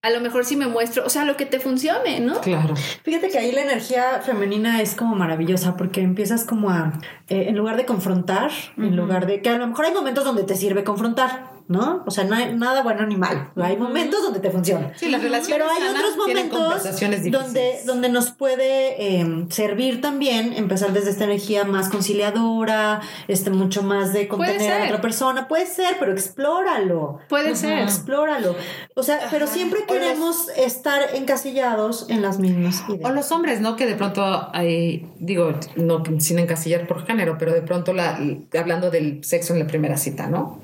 [0.00, 2.40] A lo mejor sí me muestro, o sea, lo que te funcione, ¿no?
[2.40, 2.74] Claro.
[3.02, 6.98] Fíjate que ahí la energía femenina es como maravillosa porque empiezas como a,
[7.28, 10.44] eh, en lugar de confrontar, en lugar de que a lo mejor hay momentos donde
[10.44, 12.02] te sirve confrontar, ¿no?
[12.06, 13.50] O sea, no hay nada bueno ni malo.
[13.56, 14.92] Hay momentos donde te funciona.
[14.96, 20.52] Sí, las relaciones Pero hay sanas otros momentos donde, donde nos puede eh, servir también
[20.52, 25.48] empezar desde esta energía más conciliadora, este mucho más de contener a la otra persona.
[25.48, 27.18] Puede ser, pero explóralo.
[27.28, 27.78] Puede ser.
[27.82, 28.54] Explóralo.
[28.94, 33.10] O sea, pero siempre los- queremos estar encasillados en las mismas ideas.
[33.10, 33.76] O los hombres, ¿no?
[33.76, 38.18] Que de pronto hay, digo, no sin encasillar por género, pero de pronto la,
[38.58, 40.60] hablando del sexo en la primera cita, ¿no?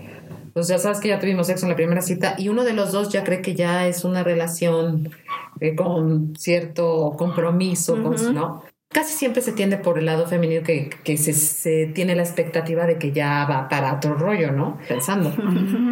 [0.54, 2.92] Pues ya sabes que ya tuvimos sexo en la primera cita y uno de los
[2.92, 5.10] dos ya cree que ya es una relación
[5.60, 8.64] eh, con cierto compromiso, con- ¿no?
[8.92, 12.86] Casi siempre se tiende por el lado femenino que, que se, se tiene la expectativa
[12.86, 14.78] de que ya va para otro rollo, ¿no?
[14.88, 15.32] Pensando.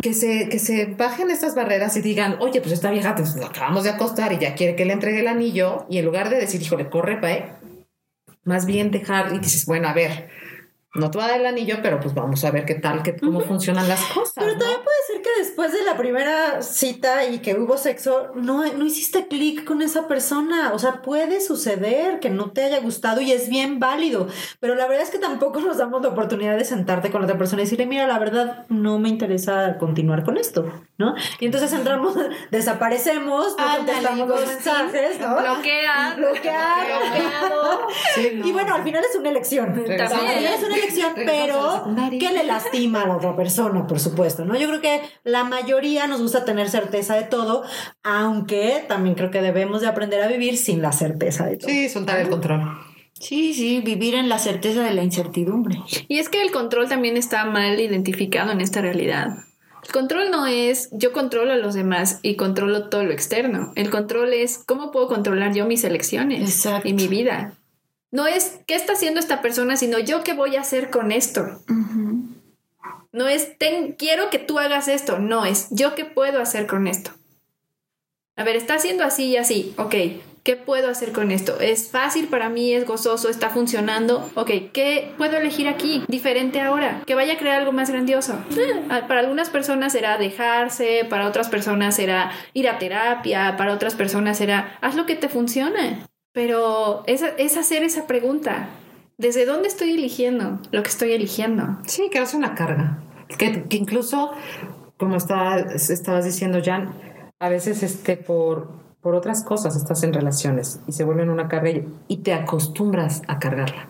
[0.03, 3.51] que, se, que se bajen estas barreras y digan, oye, pues esta vieja pues, nos
[3.51, 5.87] acabamos de acostar y ya quiere que le entregue el anillo.
[5.89, 7.53] Y en lugar de decir, híjole, corre, pa, eh",
[8.43, 10.29] más bien dejar y dices, bueno, a ver,
[10.95, 13.15] no te va a dar el anillo, pero pues vamos a ver qué tal, qué,
[13.15, 14.33] cómo funcionan las cosas.
[14.35, 14.59] Pero ¿no?
[14.59, 18.85] también puede ser que después de la primera cita y que hubo sexo, no, no
[18.87, 20.73] hiciste clic con esa persona.
[20.73, 24.29] O sea, puede suceder que no te haya gustado y es bien válido.
[24.61, 27.37] Pero la verdad es que tampoco nos damos la oportunidad de sentarte con la otra
[27.39, 31.15] persona y decirle, mira, la verdad no me interesa continuar con esto, ¿no?
[31.39, 32.15] Y entonces entramos,
[32.51, 35.37] desaparecemos, no contestamos los mensajes, ¿no?
[35.37, 36.15] Bloquea.
[36.17, 36.87] Bloquear.
[38.15, 38.47] Sí, no.
[38.47, 39.75] Y bueno, al final es una elección.
[39.75, 40.01] También.
[40.01, 40.78] Al final es una
[41.15, 44.57] pero que le lastima a la otra persona, por supuesto, ¿no?
[44.59, 47.65] Yo creo que la mayoría nos gusta tener certeza de todo,
[48.03, 51.71] aunque también creo que debemos de aprender a vivir sin la certeza de todo.
[51.71, 52.63] Sí, soltar el control.
[53.21, 55.79] Sí, sí, vivir en la certeza de la incertidumbre.
[56.07, 59.31] Y es que el control también está mal identificado en esta realidad.
[59.85, 63.73] El control no es yo controlo a los demás y controlo todo lo externo.
[63.75, 66.89] El control es cómo puedo controlar yo mis elecciones Exacto.
[66.89, 67.58] y mi vida.
[68.11, 71.47] No es qué está haciendo esta persona, sino yo qué voy a hacer con esto.
[73.13, 76.87] No es "Ten- quiero que tú hagas esto, no es yo qué puedo hacer con
[76.87, 77.11] esto.
[78.37, 79.95] A ver, está haciendo así y así, ok,
[80.45, 81.59] ¿qué puedo hacer con esto?
[81.61, 82.73] ¿Es fácil para mí?
[82.73, 83.29] ¿Es gozoso?
[83.29, 84.31] ¿Está funcionando?
[84.37, 86.05] Ok, ¿qué puedo elegir aquí?
[86.07, 88.39] Diferente ahora, que vaya a crear algo más grandioso.
[88.91, 93.97] Ah, Para algunas personas será dejarse, para otras personas será ir a terapia, para otras
[93.97, 95.99] personas será haz lo que te funcione.
[96.33, 98.69] Pero es, es hacer esa pregunta.
[99.17, 101.79] ¿Desde dónde estoy eligiendo lo que estoy eligiendo?
[101.87, 103.03] Sí, que no sea una carga.
[103.37, 104.31] Que, que incluso,
[104.97, 106.93] como está, estabas diciendo, Jan,
[107.41, 108.69] a veces este, por,
[109.01, 111.71] por otras cosas estás en relaciones y se vuelven una carga
[112.09, 113.89] y, te acostumbras a cargarla.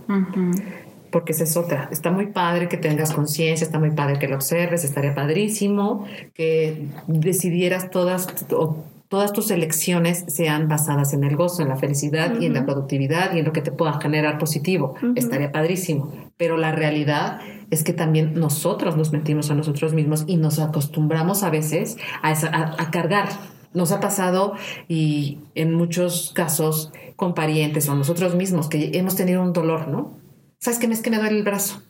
[1.11, 1.89] porque esa es otra.
[1.91, 6.89] Está muy padre que tengas conciencia, está muy padre que lo observes, estaría padrísimo que
[7.07, 12.47] decidieras todas o todas tus elecciones sean basadas en el gozo, en la felicidad y
[12.47, 14.95] en la productividad y en lo que te pueda generar positivo.
[15.17, 16.13] Estaría padrísimo.
[16.37, 17.41] Pero la realidad
[17.71, 22.33] es que también nosotros nos mentimos a nosotros mismos y nos acostumbramos a veces a,
[22.33, 23.29] esa- a- a cargar.
[23.75, 24.55] Nos ha pasado
[24.89, 30.17] y en muchos casos con parientes o nosotros mismos que hemos tenido un dolor, ¿no?
[30.59, 30.87] ¿Sabes qué?
[30.87, 31.83] Es que me duele el brazo.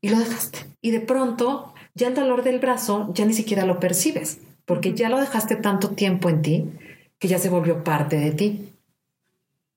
[0.00, 0.58] Y lo dejaste.
[0.80, 5.08] Y de pronto ya el dolor del brazo ya ni siquiera lo percibes, porque ya
[5.08, 6.72] lo dejaste tanto tiempo en ti
[7.18, 8.72] que ya se volvió parte de ti.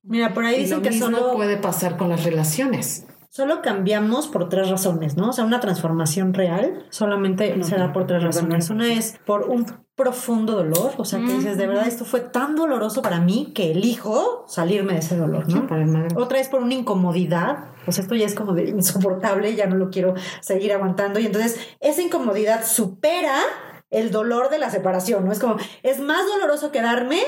[0.01, 3.05] Mira, por ahí Y lo dicen que mismo solo, puede pasar con las relaciones.
[3.29, 5.29] solo cambiamos por tres razones, ¿no?
[5.29, 8.69] O sea, una transformación real solamente se da por tres razones.
[8.69, 12.55] Una es por un profundo dolor, o sea, que dices, de verdad, esto fue tan
[12.55, 15.67] doloroso para mí que elijo salirme de ese dolor, ¿no?
[16.15, 19.75] Otra es por una incomodidad, o sea, esto ya es como de insoportable, ya no
[19.75, 21.19] lo quiero seguir aguantando.
[21.19, 23.39] Y entonces esa incomodidad supera
[23.95, 25.31] el dolor de la separación, ¿no?
[25.31, 27.21] Es como, es más doloroso quedarme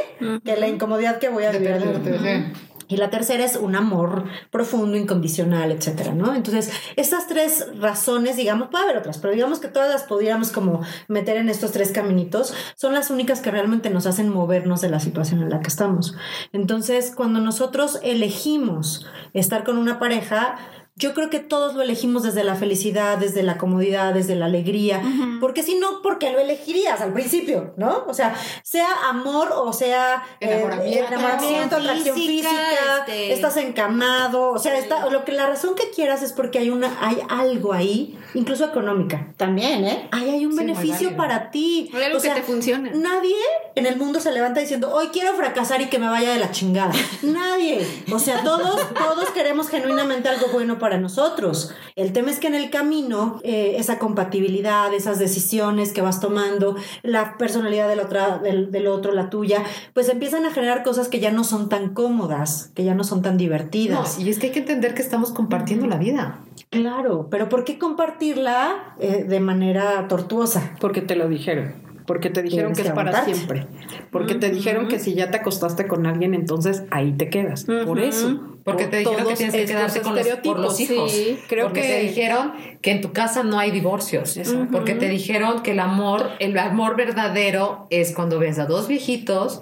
[0.43, 2.53] que la incomodidad que voy a vivir.
[2.89, 6.33] Y la tercera es un amor profundo, incondicional, etcétera, ¿no?
[6.35, 10.81] Entonces, estas tres razones, digamos, puede haber otras, pero digamos que todas las pudiéramos como
[11.09, 15.01] meter en estos tres caminitos, son las únicas que realmente nos hacen movernos de la
[15.01, 16.15] situación en la que estamos.
[16.53, 20.55] Entonces, cuando nosotros elegimos estar con una pareja,
[20.97, 25.01] yo creo que todos lo elegimos desde la felicidad, desde la comodidad, desde la alegría,
[25.39, 28.03] porque si no, porque lo elegirías al principio, ¿no?
[28.07, 31.07] O sea, sea amor o sea eh, Enamoramiento.
[31.13, 35.89] enamoramiento, atracción Física, física, este- estás encamado, o sea, está, lo que la razón que
[35.91, 39.27] quieras es porque hay una, hay algo ahí, incluso económica.
[39.37, 40.07] También, ¿eh?
[40.11, 41.91] Ahí hay un Sí, beneficio para ti.
[41.93, 42.89] Hay algo O sea, que te funciona.
[42.95, 43.35] Nadie
[43.75, 46.49] en el mundo se levanta diciendo, hoy quiero fracasar y que me vaya de la
[46.51, 46.91] chingada.
[47.21, 47.85] Nadie.
[48.11, 51.73] O sea, todos, todos queremos genuinamente algo bueno para nosotros.
[51.97, 56.77] El tema es que en el camino, eh, esa compatibilidad, esas decisiones que vas tomando,
[57.03, 61.19] la personalidad del, otra, del, del otro, la tuya, pues empiezan a generar cosas que
[61.19, 64.17] ya no son tan cómodas, que ya no son tan No, divertidas.
[64.19, 66.39] y es que hay que entender que estamos compartiendo la vida.
[66.69, 70.75] Claro, pero ¿por qué compartirla eh, de manera tortuosa?
[70.79, 71.86] Porque te lo dijeron.
[72.07, 73.67] Porque te dijeron que es para siempre.
[74.11, 77.65] Porque te dijeron que si ya te acostaste con alguien, entonces ahí te quedas.
[77.85, 78.57] Por eso.
[78.63, 81.11] Porque Por te dijeron que tienes que quedarte con los, por los hijos.
[81.11, 84.39] Sí, creo porque que- te dijeron que en tu casa no hay divorcios.
[84.71, 89.61] Porque te dijeron que el amor, el amor verdadero es cuando ves a dos viejitos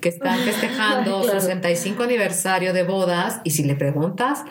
[0.00, 4.44] que están festejando su 65 aniversario de bodas y si le preguntas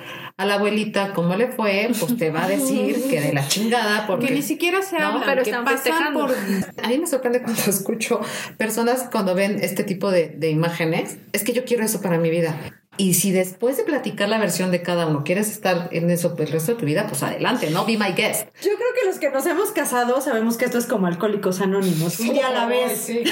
[0.43, 4.05] a la abuelita cómo le fue, pues te va a decir que de la chingada
[4.07, 7.07] porque Que ni siquiera se No, hablan, pero que están pasan por a mí me
[7.07, 8.19] sorprende cuando escucho
[8.57, 11.17] personas cuando ven este tipo de, de imágenes.
[11.33, 12.55] Es que yo quiero eso para mi vida.
[12.95, 16.47] Y si después de platicar la versión de cada uno quieres estar en eso el
[16.47, 17.85] resto de tu vida, pues adelante, ¿no?
[17.85, 18.49] Be my guest.
[18.61, 22.19] Yo creo que los que nos hemos casado sabemos que esto es como alcohólicos anónimos,
[22.19, 23.07] un día a la vez.
[23.07, 23.25] De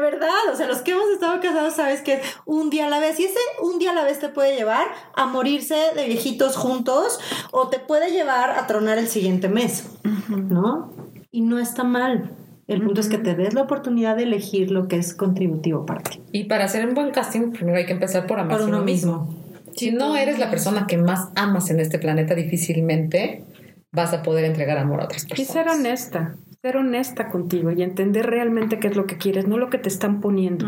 [0.00, 2.98] verdad, o sea, los que hemos estado casados sabes que es un día a la
[2.98, 6.56] vez y ese un día a la vez te puede llevar a morirse de viejitos
[6.56, 7.20] juntos
[7.52, 9.84] o te puede llevar a tronar el siguiente mes,
[10.28, 10.92] ¿no?
[11.30, 12.34] Y no está mal.
[12.68, 16.02] El punto es que te des la oportunidad de elegir lo que es contributivo para
[16.02, 16.20] ti.
[16.32, 18.84] Y para hacer un buen casting, primero hay que empezar por amarse Por a uno
[18.84, 19.34] mismo.
[19.74, 23.44] Si no eres la persona que más amas en este planeta, difícilmente
[23.90, 25.52] vas a poder entregar amor a otras Y personas.
[25.52, 29.70] ser honesta, ser honesta contigo y entender realmente qué es lo que quieres, no lo
[29.70, 30.66] que te están poniendo.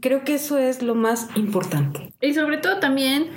[0.00, 2.12] Creo que eso es lo más importante.
[2.20, 3.28] Y sobre todo también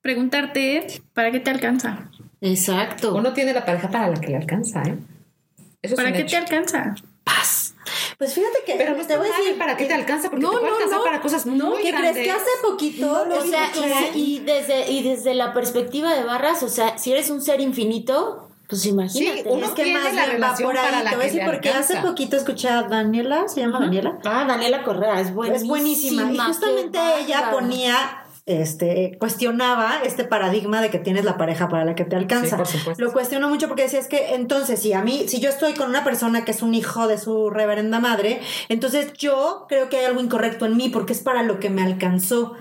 [0.00, 2.10] preguntarte para qué te alcanza.
[2.40, 3.14] Exacto.
[3.14, 4.96] Uno tiene la pareja para la que le alcanza, ¿eh?
[5.82, 6.30] Eso ¿Para qué hecho.
[6.30, 6.94] te alcanza?
[8.18, 10.50] Pues fíjate que Pero no te voy a decir para qué te alcanza, porque No,
[10.58, 11.04] te no, no.
[11.04, 12.12] para cosas muy ¿Qué grandes.
[12.12, 13.70] crees que hace poquito O sea,
[14.14, 17.60] y, y desde, y desde la perspectiva de Barras, o sea, si eres un ser
[17.60, 19.44] infinito, pues imagínate.
[19.48, 23.48] uno Es que más la relación para la que porque hace poquito escuché a Daniela,
[23.48, 24.18] ¿se llama Daniela?
[24.24, 25.62] Ah, Daniela Correa, es buenísima.
[25.62, 26.32] Es buenísima.
[26.32, 31.94] Y justamente ella ponía, este, cuestionaba este paradigma de que tienes la pareja para la
[31.94, 32.50] que te alcanza.
[32.50, 33.04] Sí, por supuesto.
[33.04, 35.90] Lo cuestionó mucho porque decía, es que entonces, si a mí, si yo estoy con
[35.90, 40.06] una persona que es un hijo de su reverenda madre, entonces yo creo que hay
[40.06, 42.54] algo incorrecto en mí porque es para lo que me alcanzó.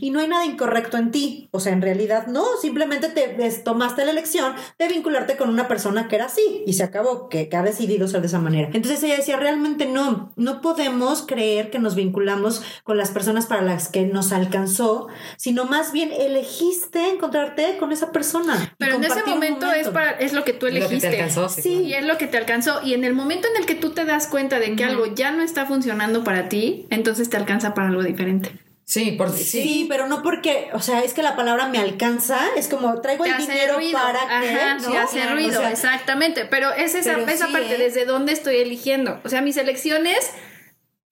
[0.00, 1.48] Y no hay nada incorrecto en ti.
[1.50, 6.08] O sea, en realidad no, simplemente te tomaste la elección de vincularte con una persona
[6.08, 8.70] que era así y se acabó, que, que ha decidido ser de esa manera.
[8.72, 13.62] Entonces ella decía, realmente no, no podemos creer que nos vinculamos con las personas para
[13.62, 18.56] las que nos alcanzó, sino más bien elegiste encontrarte con esa persona.
[18.72, 21.08] y Pero en ese momento es para es lo que tú Lo que te elegiste.
[21.08, 21.68] alcanzó, sí, Sí.
[21.70, 21.84] claro.
[21.88, 22.80] Y es lo que te alcanzó.
[22.84, 25.30] Y en el momento en el que tú te das cuenta de que algo ya
[25.30, 28.52] no está funcionando para ti, entonces te alcanza para algo diferente.
[28.84, 29.44] Sí, por, Sí.
[29.44, 29.86] sí.
[29.88, 33.30] pero no porque, o sea, es que la palabra me alcanza, es como traigo Te
[33.30, 33.98] el dinero ruido.
[33.98, 34.90] para que, Ajá, ¿no?
[34.90, 36.44] sí hace Claro, ruido, o sea, exactamente.
[36.46, 37.78] Pero es esa, pero esa sí, parte, ¿eh?
[37.78, 39.18] desde dónde estoy eligiendo.
[39.24, 40.18] O sea, mis elecciones,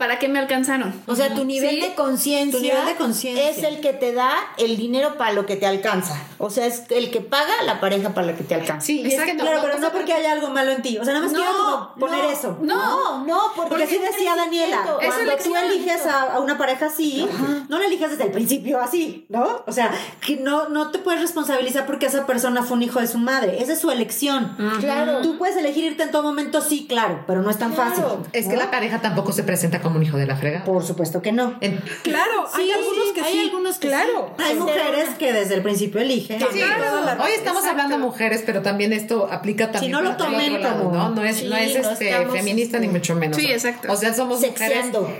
[0.01, 0.95] ¿para qué me alcanzaron?
[1.07, 1.81] O sea, tu nivel Sí.
[1.83, 6.17] de conciencia es el que te da el dinero para lo que te alcanza.
[6.39, 8.87] O sea, es el que paga la pareja para lo que te alcanza.
[8.87, 10.97] Sí, es que no, Claro, no, pero no porque haya algo malo en ti.
[10.99, 12.59] O sea, nada más quiero como poner no, eso.
[12.63, 17.29] No, no, porque, Porque así decía Daniela, cuando tú eliges a, a una pareja así,
[17.69, 19.63] no la eliges desde el principio así, ¿no?
[19.67, 19.91] O sea,
[20.25, 23.63] que no, no te puedes responsabilizar porque esa persona fue un hijo de su madre.
[23.63, 24.57] Esa es su elección.
[24.81, 25.21] Claro.
[25.21, 27.91] Tú puedes elegir irte en todo momento, sí, claro, pero no es tan Claro.
[27.91, 28.05] fácil.
[28.33, 28.61] es que ¿no?
[28.63, 30.65] la pareja tampoco se presenta como un hijo de la frega.
[30.65, 31.57] Por supuesto que no.
[31.61, 33.41] En- Claro, hay Sí, algunos que hay sí.
[33.41, 34.35] algunos que claro.
[34.39, 36.39] Hay mujeres que desde el principio eligen.
[36.41, 37.23] Sí, Claro.
[37.25, 39.85] Hoy estamos hablando de mujeres, pero también esto aplica también.
[39.85, 41.11] Si no lo tomen lado, ¿no?
[41.11, 43.37] No es, Sí, no es no este, estamos, feminista ni mucho menos.
[43.37, 43.93] Sí, exacto.
[43.93, 45.11] O sea, somos mujeres Sexeando.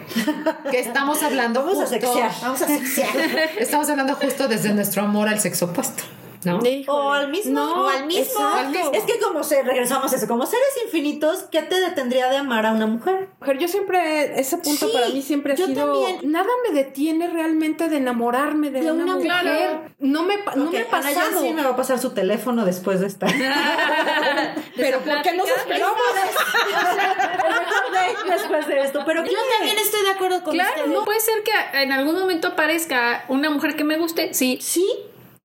[0.71, 2.31] que estamos hablando Vamos a justo, sexear.
[2.43, 3.09] Vamos a sexear.
[3.59, 6.03] estamos hablando justo desde nuestro amor al sexo opuesto,
[6.45, 6.61] ¿no?
[6.89, 7.53] O al mismo.
[7.53, 8.23] No, o al mismo.
[8.23, 8.93] Exacto.
[8.95, 12.67] Es que como se, regresamos a eso, como seres infinitos, ¿qué te detendría de amar
[12.67, 13.29] a una mujer?
[13.41, 15.93] Mujer, yo siempre, ese punto Sí, para mí siempre ha yo sido.
[16.03, 16.31] también.
[16.33, 19.95] Nada me detiene realmente de enamorarme de, De una, una mujer.
[19.99, 21.43] No me, no Ok, me ha Ana pasado.
[21.53, 23.27] Me va a pasar su teléfono después de esta.
[24.77, 25.97] Pero ¿por qué nos esperamos?
[28.29, 29.03] después de esto.
[29.05, 30.91] Pero Yo también estoy de acuerdo con Claro, ustedes.
[30.91, 34.59] no puede ser que en algún momento aparezca una mujer que me guste, sí.
[34.61, 34.87] Sí,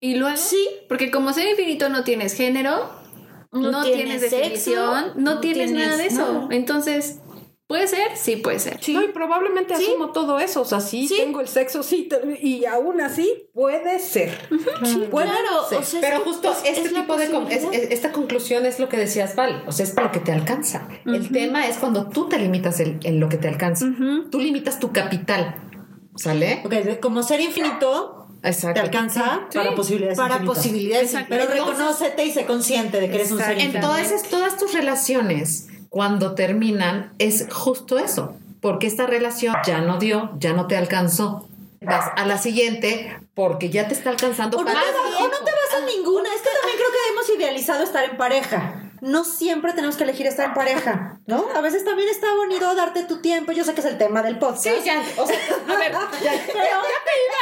[0.00, 0.68] Y luego, Sí.
[0.88, 2.90] porque como ser infinito no tienes género,
[3.52, 6.48] No no, tienes tienes, definición, sexo, no, no tienes, tienes nada de eso.
[6.50, 7.20] Entonces,
[7.66, 8.14] ¿puede ser?
[8.16, 8.78] Sí, puede ser.
[8.88, 10.60] No, y probablemente asumo todo eso.
[10.60, 11.16] O sea, sí, Sí.
[11.16, 12.08] tengo el sexo, sí,
[12.42, 14.30] y aún así puede ser.
[14.84, 15.64] Sí, puede claro.
[15.68, 15.78] ser.
[15.78, 17.84] O sea, Pero justo es- este es tipo de con- es- posibilidad.
[17.84, 20.32] es- esta conclusión es lo que decías Val, o sea, es para lo que te
[20.32, 20.86] alcanza.
[21.06, 23.86] El tema es cuando tú te limitas en, en lo que te alcanza.
[24.30, 25.56] Tú limitas tu capital,
[26.16, 26.62] ¿sale?
[26.66, 28.15] Ok, como ser infinito,
[28.46, 28.80] Exacto.
[28.80, 30.56] te alcanza para posibilidades para infinitas.
[30.56, 31.06] posibilidades.
[31.12, 31.28] Exacto.
[31.30, 33.58] Pero reconócete y sé consciente de que eres un ser.
[33.58, 38.36] Entonces, todas tus relaciones, cuando terminan, es justo eso.
[38.60, 41.48] Porque esta relación ya no dio, ya no te alcanzó.
[41.80, 45.44] Vas a la siguiente porque ya te está alcanzando O no, te para o no
[45.44, 46.28] te vas a ninguna.
[46.34, 48.85] Es que también creo que hemos idealizado estar en pareja.
[49.00, 51.46] No siempre tenemos que elegir estar en pareja, ¿no?
[51.54, 53.52] A veces también está bonito darte tu tiempo.
[53.52, 54.64] Yo sé que es el tema del podcast.
[54.64, 55.36] Sí, ya, o sea,
[55.68, 56.60] a ver, ya, ya te iba,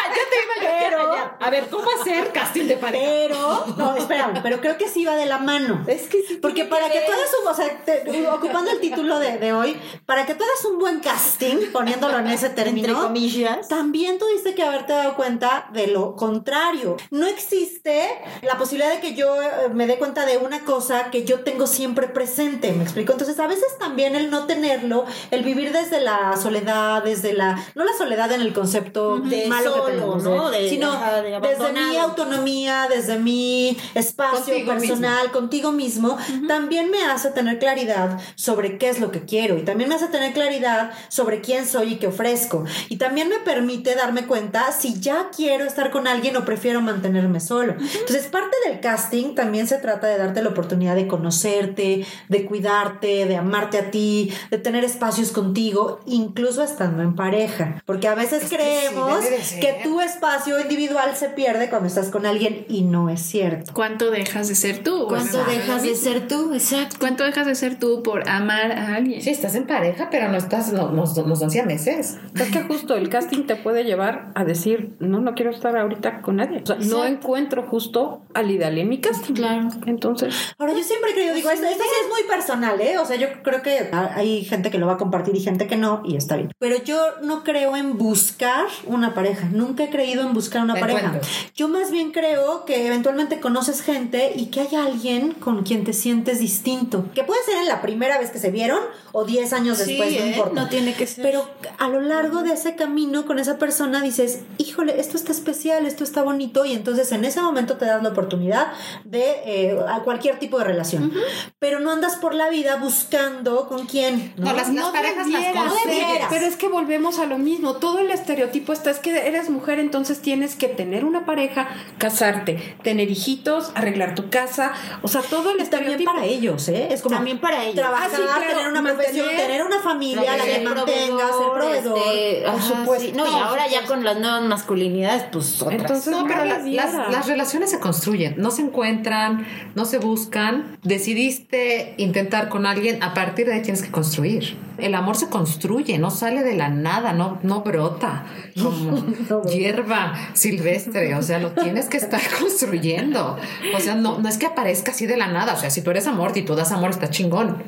[0.09, 1.37] ya te iba Pero- allá.
[1.41, 3.05] A ver, ¿cómo hacer casting de pareja?
[3.07, 5.85] Pero, no, espérame, pero creo que sí va de la mano.
[5.87, 6.37] Es que sí.
[6.37, 9.79] Porque para que tú hagas un, o sea, te- ocupando el título de, de hoy,
[10.07, 13.69] para que tú hagas un buen casting, poniéndolo en ese Entre término, comillas.
[13.69, 16.97] también tuviste que haberte dado cuenta de lo contrario.
[17.11, 18.09] No existe
[18.43, 21.67] la posibilidad de que yo eh, me dé cuenta de una cosa que yo tengo
[21.67, 23.13] siempre presente, ¿me explico?
[23.13, 27.85] Entonces, a veces también el no tenerlo, el vivir desde la soledad, desde la, no
[27.85, 30.51] la soledad en el concepto De malo solo, que tenemos, ¿no?
[30.51, 36.17] De- sino ajá, de desde mi autonomía, desde mi espacio Contigo personal, contigo mismo,
[36.49, 40.09] también me hace tener claridad sobre qué es lo que quiero y también me hace
[40.09, 42.65] tener claridad sobre quién soy y qué ofrezco.
[42.89, 47.41] Y también me permite darme cuenta si ya quiero estar con alguien o prefiero mantenerme
[47.41, 47.73] solo.
[47.79, 51.07] Entonces, parte del casting también se trata de darte la oportunidad de
[51.39, 57.83] conocerte, de cuidarte, de amarte a ti, de tener espacios contigo, incluso estando en pareja.
[57.87, 59.61] Porque a veces Es que sí, creemos de ser.
[59.61, 63.73] que tu espacio individual se pierde cuando estás con alguien y no es cierto.
[63.75, 65.07] ¿Cuánto dejas de ser tú?
[65.09, 66.53] ¿Cuánto Bueno, dejas de ser tú?
[66.55, 66.97] Exacto.
[67.01, 69.21] ¿Cuánto dejas de ser tú por amar a alguien?
[69.21, 72.19] Sí, estás en pareja, pero no estás, no, nos hacía meses.
[72.35, 76.21] Es que justo el casting te puede llevar a decir, no, no quiero estar ahorita
[76.23, 76.61] con nadie.
[76.63, 77.07] O sea, no Exacto.
[77.07, 79.35] encuentro justo al ideal en mi casting.
[79.35, 79.69] Claro.
[79.87, 82.99] Entonces, Ahora, yo siempre he creído, digo, esto, esto sí es muy personal, ¿eh?
[82.99, 85.77] O sea, yo creo que hay gente que lo va a compartir y gente que
[85.77, 86.53] no, y está bien.
[86.59, 89.49] Pero yo no creo en buscar una pareja.
[89.51, 91.11] Nunca he creído en buscar una Te pareja.
[91.11, 91.27] cuento.
[91.55, 95.93] Yo más bien creo que eventualmente conoces gente y que hay alguien con quien te
[95.93, 97.07] sientes distinto.
[97.15, 98.81] Que puede ser en la primera vez que se vieron
[99.13, 100.29] o 10 años después, no ¿eh?
[100.31, 100.63] importa.
[100.63, 101.23] No tiene que ser.
[101.25, 105.87] Pero a lo largo de ese camino con esa persona dices, híjole, esto está especial,
[105.87, 108.73] esto está bonito, y entonces en ese momento te das la oportunidad
[109.05, 111.13] de eh, a cualquier tipo de relación.
[111.59, 114.33] Pero no andas por la vida buscando con quién.
[114.37, 114.47] ¿no?
[114.47, 116.29] No, las, las parejas las debieras, debieras.
[116.31, 117.75] Pero es que volvemos a lo mismo.
[117.77, 122.77] Todo el estereotipo está, es que eres mujer, entonces tienes que tener una pareja, casarte,
[122.83, 124.73] tener hijitos, arreglar tu casa.
[125.03, 126.13] O sea, todo el también estereotipo.
[126.13, 126.89] para ellos, ¿eh?
[126.91, 127.77] Es como También para ellos.
[127.77, 131.53] trabajar, Ah, sí, claro, tener una mantener- profesión, tener una familia, la que mantenga, ser
[131.55, 131.99] proveedor.
[131.99, 133.07] este, por ajá, supuesto.
[133.07, 133.13] sí.
[133.15, 135.81] No, y ahora ya con las nuevas masculinidades, pues otras.
[135.81, 139.99] Entonces, No, pero no las, las- las relaciones se construyen, no se encuentran, no se
[139.99, 144.57] buscan, decidiste intentar con alguien, a partir de ahí tienes que construir.
[144.79, 148.25] El amor se construye, no sale de la nada, no, no brota
[148.61, 149.05] como
[149.53, 151.15] hierba silvestre.
[151.15, 153.37] O sea, lo tienes que estar construyendo.
[153.77, 155.53] O sea, no, no es que aparezca así de la nada.
[155.53, 157.63] O sea, si tú eres amor y tú das amor, está chingón.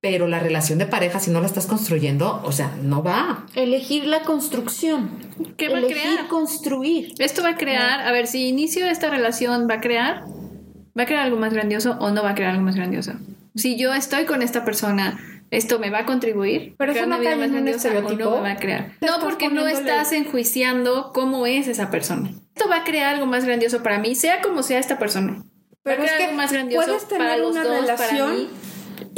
[0.00, 3.44] Pero la relación de pareja, si no la estás construyendo, o sea, no va.
[3.54, 5.10] Elegir la construcción.
[5.58, 6.28] ¿Qué va a Elegir crear?
[6.28, 7.12] construir.
[7.18, 10.24] Esto va a crear, a ver, si inicio esta relación, ¿va a crear?
[10.98, 13.12] ¿Va a crear algo más grandioso o no va a crear algo más grandioso?
[13.54, 15.18] Si yo estoy con esta persona,
[15.50, 16.74] ¿esto me va a contribuir?
[16.78, 18.24] Pero eso no cae en un estereotipo.
[18.24, 18.92] no me va a crear?
[19.00, 22.30] No, porque no estás enjuiciando cómo es esa persona.
[22.54, 25.42] Esto va a crear algo más grandioso para mí, sea como sea esta persona.
[25.82, 27.80] Pero va a es que algo más grandioso puedes para tener los una dos, para
[27.80, 28.48] relación mí.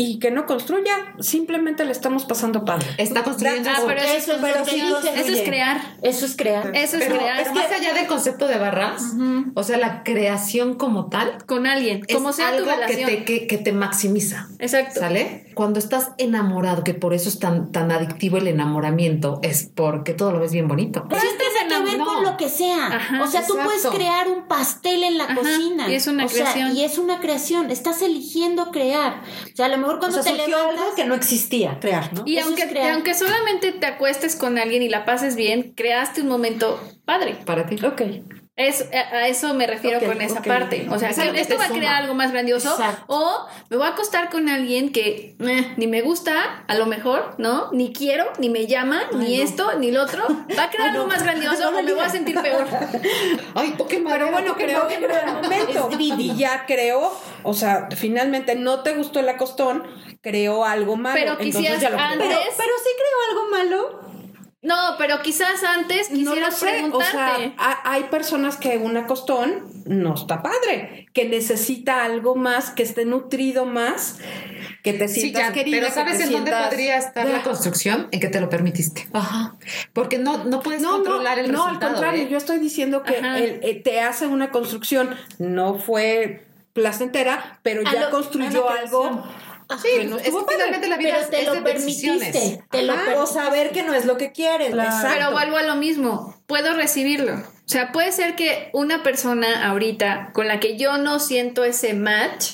[0.04, 2.86] Y que no construya, simplemente le estamos pasando padre.
[2.98, 3.70] Está construyendo.
[3.70, 5.80] Ah, pero eso, Eso es es pero sí eso es crear.
[6.02, 6.74] Eso es crear.
[6.74, 7.40] Eso es Pero crear.
[7.40, 9.02] es más allá del concepto de barras,
[9.54, 13.10] o sea, la creación como tal con alguien, es como sea tu algo que relación.
[13.10, 14.48] te, que, que te maximiza.
[14.58, 14.98] Exacto.
[14.98, 15.46] ¿Sale?
[15.54, 20.32] Cuando estás enamorado, que por eso es tan, tan adictivo el enamoramiento, es porque todo
[20.32, 21.06] lo ves bien bonito.
[21.08, 21.24] Que ver
[22.04, 22.14] no.
[22.14, 22.86] con lo que sea.
[22.88, 25.88] Ajá, o sea, tú puedes crear un pastel en la Ajá, cocina.
[25.90, 26.76] y es una O sea, creación.
[26.76, 27.70] y es una creación.
[27.70, 29.22] Estás eligiendo crear.
[29.52, 30.70] O sea, a lo mejor O cuando sea, te levantas.
[30.80, 32.22] algo que no existía, crear, ¿no?
[32.26, 32.92] Y Eso aunque, crear.
[32.92, 37.36] aunque solamente te acuestes con alguien y la pases bien, creaste un momento padre.
[37.44, 37.76] Para ti.
[37.84, 38.02] Ok.
[38.54, 40.86] Es, a, eso me refiero con esa parte.
[40.90, 42.70] O sea, que esto va a crear algo más grandioso.
[42.72, 43.04] Exacto.
[43.08, 47.34] O me voy a acostar con alguien que eh, ni me gusta, a lo mejor,
[47.38, 47.70] ¿no?
[47.72, 50.24] Ni quiero, ni me llama, ni esto, ni lo otro.
[50.58, 52.66] Va a crear algo más grandioso o me voy a sentir peor.
[53.54, 57.10] Ay, toque Pero bueno, creo que en el momento y ya creó,
[57.44, 59.82] o sea, finalmente no te gustó el acostón,
[60.20, 61.14] creó algo malo.
[61.14, 64.01] Pero entonces quisieras ya lo antes- Pero, pero sí creo algo malo.
[64.62, 67.10] No, pero quizás antes No quisieras sé, o preguntarte.
[67.10, 72.84] sea, ha- hay personas que un acostón no está padre, que necesita algo más, que
[72.84, 74.18] esté nutrido más,
[74.84, 77.26] que te Sí, sientas ya, querida, pero que ¿sabes te en dónde sientas- podría estar
[77.28, 78.06] la construcción?
[78.12, 79.08] En que te lo permitiste.
[79.12, 79.56] Ajá.
[79.92, 81.92] Porque no, no puedes No, no, controlar el no, al resultado.
[81.94, 82.28] contrario, ¿eh?
[82.30, 87.92] yo estoy diciendo que el- eh, te hace una construcción, no fue placentera, pero A
[87.92, 89.24] ya lo- construyó algo.
[89.82, 92.64] Sí, no es finalmente la vida Pero es- te es lo de permitiste.
[92.70, 93.34] Te lo Ajá, o permitiste.
[93.34, 94.70] saber que no es lo que quieres.
[94.72, 95.08] Exacto.
[95.14, 97.34] Pero vuelvo a lo mismo, puedo recibirlo.
[97.34, 101.94] O sea, puede ser que una persona ahorita con la que yo no siento ese
[101.94, 102.50] match,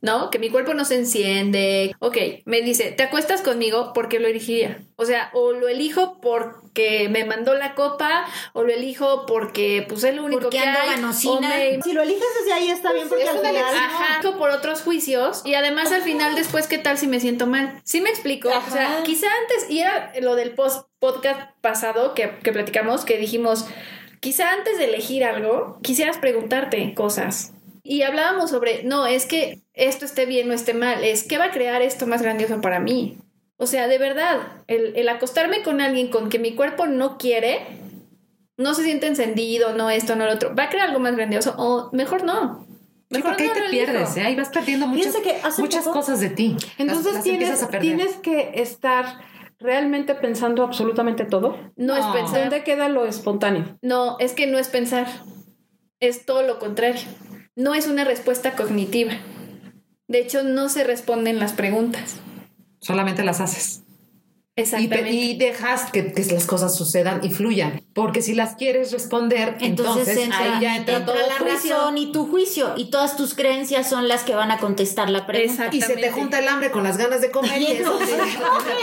[0.00, 0.30] ¿no?
[0.30, 1.94] Que mi cuerpo no se enciende.
[1.98, 3.92] Ok, me dice, ¿te acuestas conmigo?
[3.94, 4.82] porque lo elegiría?
[4.96, 10.04] O sea, o lo elijo porque me mandó la copa, o lo elijo porque pues
[10.04, 11.00] es lo único Porque que ando hay.
[11.40, 13.64] me- Si lo eliges desde ahí está bien porque es al final...
[13.74, 17.80] Ajá, por otros juicios y además al final después qué tal si me siento mal.
[17.84, 18.48] ¿Sí me explico?
[18.48, 23.16] O sea, quizá antes, y era lo del post podcast pasado que, que platicamos, que
[23.18, 23.66] dijimos,
[24.20, 27.52] quizá antes de elegir algo, quisieras preguntarte cosas.
[27.82, 31.46] Y hablábamos sobre, no, es que esto esté bien o esté mal, es qué va
[31.46, 33.18] a crear esto más grandioso para mí.
[33.56, 37.60] O sea, de verdad, el, el acostarme con alguien con que mi cuerpo no quiere,
[38.56, 41.54] no se siente encendido, no esto, no lo otro, ¿va a crear algo más grandioso?
[41.58, 42.66] O mejor no.
[43.10, 44.22] Sí, Mejor porque ahí no te pierdes, ¿eh?
[44.22, 45.14] Ahí vas perdiendo muchas,
[45.82, 46.56] poco- cosas de ti.
[46.76, 49.06] Entonces las tienes, tienes que estar
[49.58, 51.56] realmente pensando absolutamente todo.
[51.74, 52.12] No, es No.
[52.12, 52.40] pensar.
[52.40, 53.78] ¿Dónde queda lo espontáneo?
[53.80, 55.06] No, es que no es pensar.
[56.00, 57.00] Es todo lo contrario.
[57.56, 59.12] No es una respuesta cognitiva.
[60.08, 62.16] De hecho, no se responden las preguntas.
[62.80, 63.82] Solamente las haces.
[64.56, 65.02] Y, Exactamente.
[65.04, 67.80] pe- y dejas que, que las cosas sucedan y fluyan.
[67.94, 71.76] Porque si las quieres responder, Entonces, entonces, entra, ahí ya entra, entra todo la juicio.
[71.76, 72.72] razón y tu juicio.
[72.76, 75.52] Y todas tus creencias son las que van a contestar la pregunta.
[75.52, 75.76] Exacto.
[75.76, 78.08] Y se te junta el hambre con las ganas de comer y Y eso entonces,
[78.08, 78.30] sí,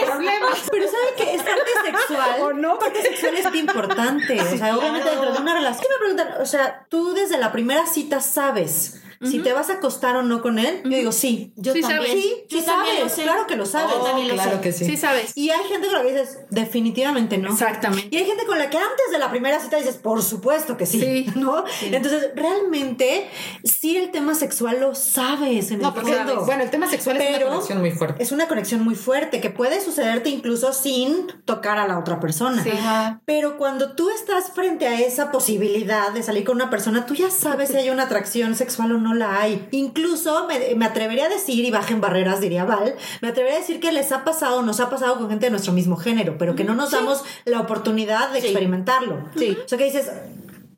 [0.01, 0.47] es problema.
[0.71, 2.41] Pero ¿sabe que esta parte sexual?
[2.41, 2.79] ¿O no?
[2.79, 4.39] Parte sexual es importante.
[4.41, 5.81] O sea, obviamente dentro de una relación.
[5.81, 6.41] ¿Qué me preguntan?
[6.41, 10.41] O sea, tú desde la primera cita sabes si te vas a acostar o no
[10.41, 10.81] con él.
[10.83, 11.53] Yo digo, sí.
[11.55, 12.01] Yo Sí también.
[12.01, 12.11] sabes.
[12.23, 12.99] Sí, sí también sabes.
[13.03, 13.23] lo sé.
[13.23, 13.95] Claro que lo sabes.
[14.03, 14.61] También lo claro sé.
[14.61, 14.85] que sí.
[14.85, 15.31] Sí, sabes.
[15.35, 17.51] Y hay gente con la que dices, definitivamente no.
[17.51, 18.07] Exactamente.
[18.11, 20.85] Y hay gente con la que antes de la primera cita dices, por supuesto que
[20.85, 21.25] sí, Sí.
[21.35, 21.63] ¿no?
[21.83, 23.27] Entonces, realmente,
[23.63, 26.45] sí el tema sexual lo sabes en No, el porque fondo.
[26.45, 28.23] bueno, el tema sexual es una conexión muy fuerte.
[28.23, 32.63] Es una conexión muy fuerte que puede sucederte incluso sin tocar a la otra persona.
[32.63, 32.69] Sí.
[32.71, 33.21] Ajá.
[33.25, 37.29] Pero cuando tú estás frente a esa posibilidad de salir con una persona, tú ya
[37.29, 39.67] sabes si hay una atracción sexual o no la hay.
[39.71, 43.79] Incluso me, me atrevería a decir, y bajen barreras, diría Val, me atrevería a decir
[43.79, 46.63] que les ha pasado, nos ha pasado con gente de nuestro mismo género, pero que
[46.63, 49.25] no nos damos la oportunidad de experimentarlo.
[49.35, 49.57] Sí.
[49.65, 50.11] O sea, que dices,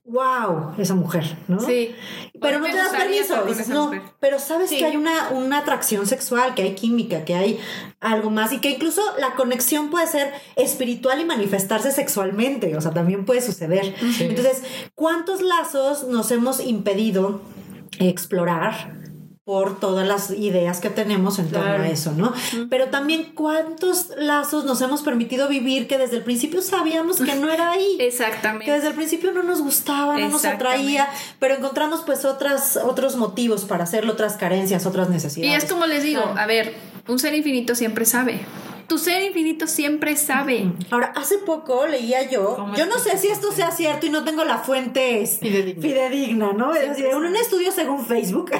[0.05, 1.59] wow, esa mujer, ¿no?
[1.59, 1.93] Sí.
[2.39, 3.43] Pero Hoy no te das permiso.
[3.45, 4.01] Dices, no, mujer.
[4.21, 4.77] pero sabes Sí.
[4.77, 7.59] que hay una, una atracción sexual, que hay química, que hay
[7.99, 12.77] algo más y que incluso la conexión puede ser espiritual y manifestarse sexualmente.
[12.77, 13.95] O sea, también puede suceder.
[14.19, 14.63] Entonces,
[14.95, 17.41] ¿cuántos lazos nos hemos impedido
[17.99, 18.97] explorar?
[19.47, 22.33] por todas las ideas que tenemos en torno a eso, ¿no?
[22.69, 27.49] Pero también cuántos lazos nos hemos permitido vivir que desde el principio sabíamos que no
[27.49, 27.95] era ahí.
[28.01, 28.65] Exactamente.
[28.65, 31.07] Que desde el principio no nos gustaba, no nos atraía,
[31.39, 35.53] pero encontramos pues otras, otros motivos para hacerlo, otras carencias, otras necesidades.
[35.53, 36.73] Y es como les digo, a ver,
[37.07, 38.41] un ser infinito siempre sabe
[38.88, 40.71] tu ser infinito siempre sabe.
[40.91, 44.43] Ahora, hace poco leía yo, yo no sé si esto sea cierto y no tengo
[44.43, 46.75] la fuente fidedigna, ¿no?
[46.75, 48.51] en un estudio según Facebook,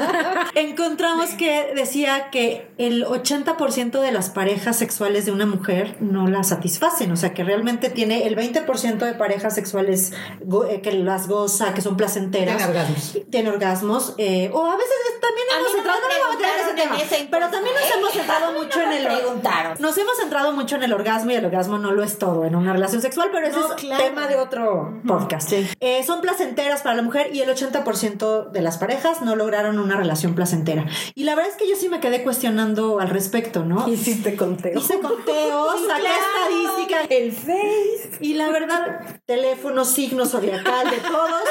[0.54, 6.44] encontramos que decía que el 80% de las parejas sexuales de una mujer no la
[6.44, 10.12] satisfacen, o sea, que realmente tiene el 20% de parejas sexuales
[10.68, 12.56] eh, que las goza, que son placenteras.
[12.56, 13.18] Tiene orgasmos.
[13.30, 14.92] Tiene orgasmos, eh, o a veces
[15.22, 19.06] también hemos entrado, no, ese tema, pero también nos hemos centrado mucho en el...
[19.06, 19.76] Preguntaron.
[19.78, 22.56] Nos hemos centrado mucho en el orgasmo y el orgasmo no lo es todo en
[22.56, 25.52] una relación sexual, pero ese es tema de otro podcast.
[25.52, 29.96] Eh, son placenteras para la mujer y el 80% de las parejas no lograron una
[29.96, 30.86] relación placentera.
[31.14, 33.86] Y la verdad es que yo sí me quedé cuestionando al respecto, ¿no?
[33.88, 34.78] Hiciste conteo.
[34.78, 37.02] Hice conteos, saqué estadística.
[37.08, 38.18] El Face.
[38.20, 41.42] Y la verdad, teléfono, signo zodiacal de todos.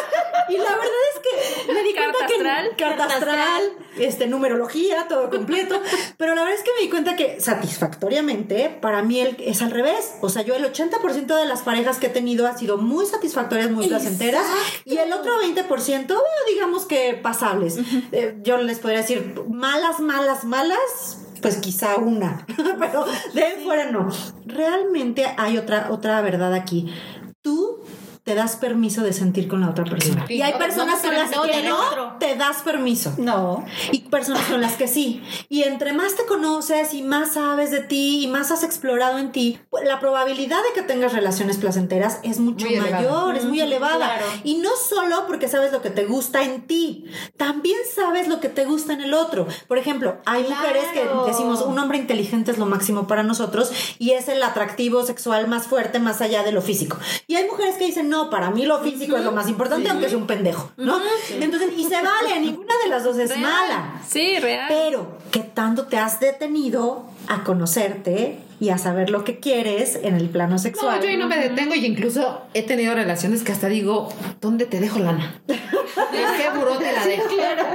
[0.49, 3.61] Y la verdad es que me di cuenta carta astral, carta astral,
[3.97, 5.80] este, numerología, todo completo.
[6.18, 10.14] Pero la verdad es que me di cuenta que satisfactoriamente, para mí es al revés.
[10.22, 13.72] O sea, yo el 80% de las parejas que he tenido ha sido muy satisfactorias,
[13.72, 14.45] muy placenteras.
[14.86, 16.16] Y el otro 20%,
[16.53, 17.80] digamos que pasables.
[18.12, 22.45] Eh, yo les podría decir, malas, malas, malas, pues quizá una,
[22.80, 24.09] pero de fuera no.
[24.45, 26.93] Realmente hay otra, otra verdad aquí.
[27.41, 27.80] Tú
[28.24, 30.26] te das permiso de sentir con la otra persona.
[30.30, 33.13] Y hay personas con las que no te das permiso.
[33.17, 33.65] No.
[33.91, 35.24] Y personas con las que sí.
[35.49, 39.32] Y entre más te conoces y más sabes de ti y más has explorado en
[39.32, 44.19] ti, pues, la probabilidad de que tengas relaciones placenteras es mucho mayor, es muy elevada.
[44.43, 47.05] Y no solo porque sabes lo que te gusta en ti,
[47.38, 49.47] también sabes lo que te gusta en el otro.
[49.67, 54.11] Por ejemplo, hay mujeres que decimos un hombre inteligente es lo máximo para nosotros y
[54.11, 56.97] es el atractivo sexual más fuerte más allá de lo físico.
[57.28, 60.07] Y hay mujeres que dicen, no, para mí lo físico es lo más importante, aunque
[60.07, 60.99] es un pendejo, ¿no?
[61.30, 64.01] Entonces, y se vale, ninguna de las dos es mala.
[64.05, 64.66] Sí, real.
[64.68, 70.16] Pero, ¿qué tanto te has detenido a conocerte y a saber lo que quieres en
[70.16, 70.97] el plano sexual?
[70.97, 74.68] No, yo ahí no me detengo y incluso he tenido relaciones que hasta digo, ¿dónde
[74.68, 75.41] te dejo lana?
[75.47, 77.24] ¿En qué buró te la dejo?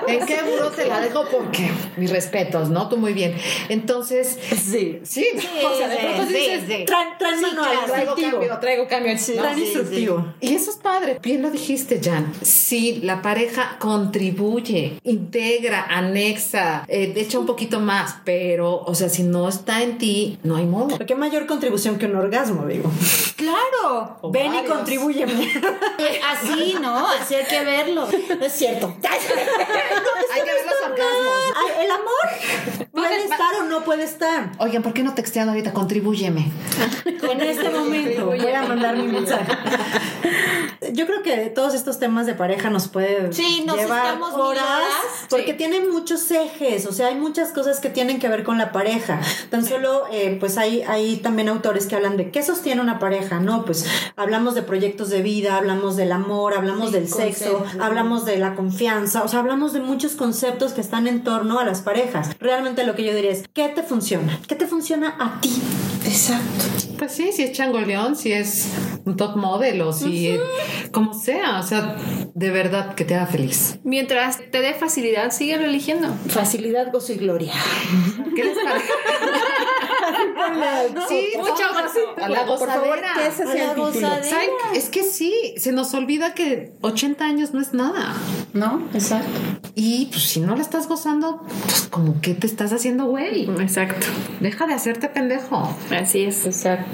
[0.07, 1.24] ¿En qué buró te la dejo?
[1.28, 2.89] Porque mis respetos, ¿no?
[2.89, 3.34] Tú muy bien.
[3.68, 5.26] Entonces, sí, sí,
[5.64, 9.14] o sea, de pronto dices, traen, manual, traigo cambio, traigo cambio.
[9.16, 10.34] Traen instructivo.
[10.41, 11.18] Y eso es padre.
[11.20, 12.32] Bien lo dijiste, Jan.
[12.43, 19.24] Si la pareja contribuye, integra, anexa, eh, echa un poquito más, pero, o sea, si
[19.24, 20.99] no está en ti, no hay modo.
[21.07, 22.91] ¿Qué mayor contribución que un orgasmo, digo?
[23.37, 24.18] Claro.
[24.33, 25.33] Ven y contribúyeme.
[26.31, 27.07] Así, ¿no?
[27.09, 28.07] Así hay que verlo.
[28.39, 28.95] No es cierto.
[29.03, 31.81] hay que ver los orgasmos.
[31.81, 34.53] el amor puede estar o no puede estar.
[34.59, 35.72] Oigan, ¿por qué no texteando ahorita?
[35.72, 36.51] Contribúyeme.
[37.05, 39.53] En este momento voy a mandar mi mensaje.
[40.93, 44.83] Yo creo que todos estos temas de pareja nos pueden llevar horas
[45.29, 48.72] porque tienen muchos ejes, o sea, hay muchas cosas que tienen que ver con la
[48.72, 49.20] pareja.
[49.51, 53.40] Tan solo, eh, pues hay, hay también autores que hablan de qué sostiene una pareja,
[53.40, 53.64] ¿no?
[53.64, 53.86] Pues
[54.16, 59.22] hablamos de proyectos de vida, hablamos del amor, hablamos del sexo, hablamos de la confianza,
[59.22, 62.30] o sea, hablamos de muchos conceptos que están en torno a las parejas.
[62.38, 64.38] Realmente lo que yo diría es, ¿qué te funciona?
[64.46, 65.52] ¿Qué te funciona a ti?
[66.04, 66.86] Exacto.
[66.99, 68.68] Pues sí, si es changoleón, si es
[69.05, 70.38] un top model o si
[70.90, 71.97] como sea, o sea,
[72.34, 73.78] de verdad que te haga feliz.
[73.84, 76.09] Mientras te dé facilidad, sigue eligiendo.
[76.28, 77.53] Facilidad, gozo y gloria.
[78.34, 78.86] ¿Qué les parece?
[81.09, 83.12] sí, mucho A la gozadera.
[83.14, 84.51] ¿qué es ese ¿Saben?
[84.74, 88.14] Es que sí, se nos olvida que 80 años no es nada.
[88.53, 88.82] ¿No?
[88.94, 89.28] Exacto.
[89.74, 93.44] Y pues si no la estás gozando, pues como que te estás haciendo güey.
[93.61, 94.07] Exacto.
[94.40, 95.76] Deja de hacerte pendejo.
[95.90, 96.47] Así es.
[96.47, 96.86] Exacto.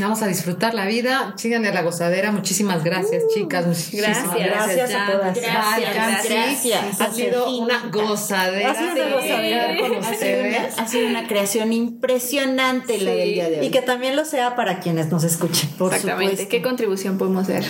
[0.00, 1.34] Vamos a disfrutar la vida.
[1.36, 2.32] Síganle a la gozadera.
[2.32, 3.66] Muchísimas gracias, chicas.
[3.66, 4.90] Muchísimas gracias.
[4.90, 5.40] Gracias, a todas.
[5.40, 5.94] Gracias.
[6.28, 7.00] Gracias.
[7.00, 8.72] Ha sido una gozadera.
[8.72, 10.78] Ha sido una gozadera con ustedes.
[10.78, 13.66] Ha sido una creación impresionante la del día de hoy.
[13.66, 15.70] Y que también lo sea para quienes nos escuchen.
[15.78, 16.32] Por Exactamente.
[16.32, 16.50] Supuesto.
[16.50, 17.64] ¿Qué contribución podemos hacer?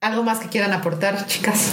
[0.00, 1.72] ¿Algo más que quieran aportar, chicas?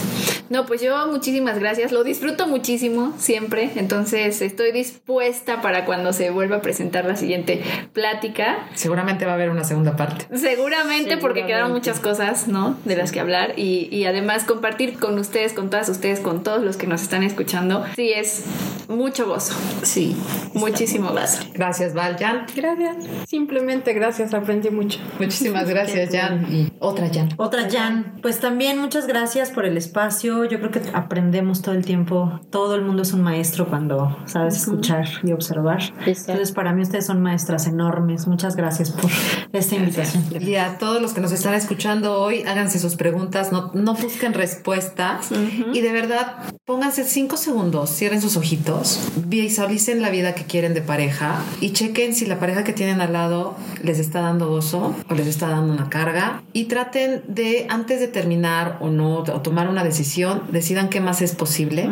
[0.50, 1.92] No, pues yo muchísimas gracias.
[1.92, 3.72] Lo disfruto muchísimo siempre.
[3.76, 7.62] Entonces estoy dispuesta para cuando se vuelva a presentar la siguiente
[7.94, 8.68] plática.
[8.74, 10.26] Seguramente va a haber una segunda parte.
[10.36, 12.78] Seguramente, porque quedaron muchas cosas, ¿no?
[12.86, 13.54] De las que hablar.
[13.58, 17.24] Y, y además compartir con ustedes, con todas ustedes, con todos los que nos están
[17.24, 17.86] escuchando.
[17.96, 18.46] Sí, es
[18.88, 19.54] mucho gozo.
[19.84, 20.16] Sí.
[20.54, 21.44] Muchísimo gozo.
[21.54, 22.18] Gracias, Val.
[22.20, 22.46] Jan.
[22.56, 23.06] Gracias.
[23.28, 25.00] Simplemente gracias, aprendí mucho.
[25.20, 26.48] Muchísimas gracias, Jan.
[26.52, 27.30] Y otra Jan.
[27.38, 28.20] Otra Jan.
[28.22, 30.46] Pues también muchas gracias por el espacio.
[30.46, 32.40] Yo creo que aprendemos todo el tiempo.
[32.50, 35.82] Todo el mundo es un maestro cuando sabes escuchar y observar.
[36.06, 38.28] Entonces, para mí ustedes son maestras enormes.
[38.28, 39.10] Muchas gracias por
[39.53, 40.24] esta invitación.
[40.41, 44.34] Y a todos los que nos están escuchando hoy, háganse sus preguntas, no, no busquen
[44.34, 45.30] respuestas.
[45.74, 50.82] Y de verdad pónganse cinco segundos, cierren sus ojitos, visualicen la vida que quieren de
[50.82, 55.13] pareja y chequen si la pareja que tienen al lado les está dando gozo o
[55.13, 56.43] les está dando una carga.
[56.53, 61.22] Y traten de, antes de terminar o no, o tomar una decisión, decidan qué más
[61.22, 61.89] es posible,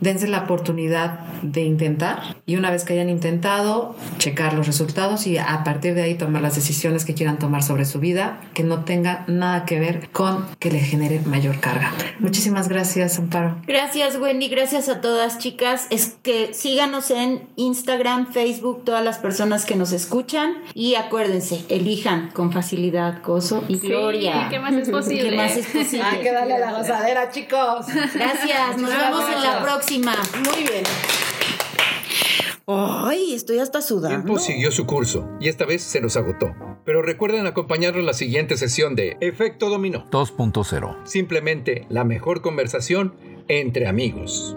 [0.00, 5.38] dense la oportunidad de intentar y una vez que hayan intentado, checar los resultados y
[5.38, 8.84] a partir de ahí tomar las decisiones que quieran tomar sobre su vida, que no
[8.84, 11.92] tenga nada que ver con que le genere mayor carga.
[12.20, 13.56] Muchísimas gracias, Amparo.
[13.66, 14.48] Gracias, Wendy.
[14.48, 15.86] Gracias a todas, chicas.
[15.90, 20.54] Es que síganos en Instagram, Facebook, todas las personas que nos escuchan.
[20.74, 24.48] Y acuérdense, elijan con facilidad, gozo y gloria.
[24.50, 25.30] ¿Qué más es posible?
[25.30, 26.04] ¿Qué más es posible?
[26.04, 27.86] Hay que darle a la gozadera, chicos.
[28.14, 28.76] Gracias.
[28.76, 30.14] Nos vemos en la próxima.
[30.44, 30.84] Muy bien.
[32.66, 34.08] Ay, estoy hasta El sudando.
[34.24, 36.54] tiempo siguió su curso y esta vez se nos agotó.
[36.84, 40.08] Pero recuerden acompañarnos en la siguiente sesión de Efecto Dominó.
[40.10, 40.96] 2.0.
[41.04, 43.14] Simplemente la mejor conversación
[43.48, 44.56] entre amigos.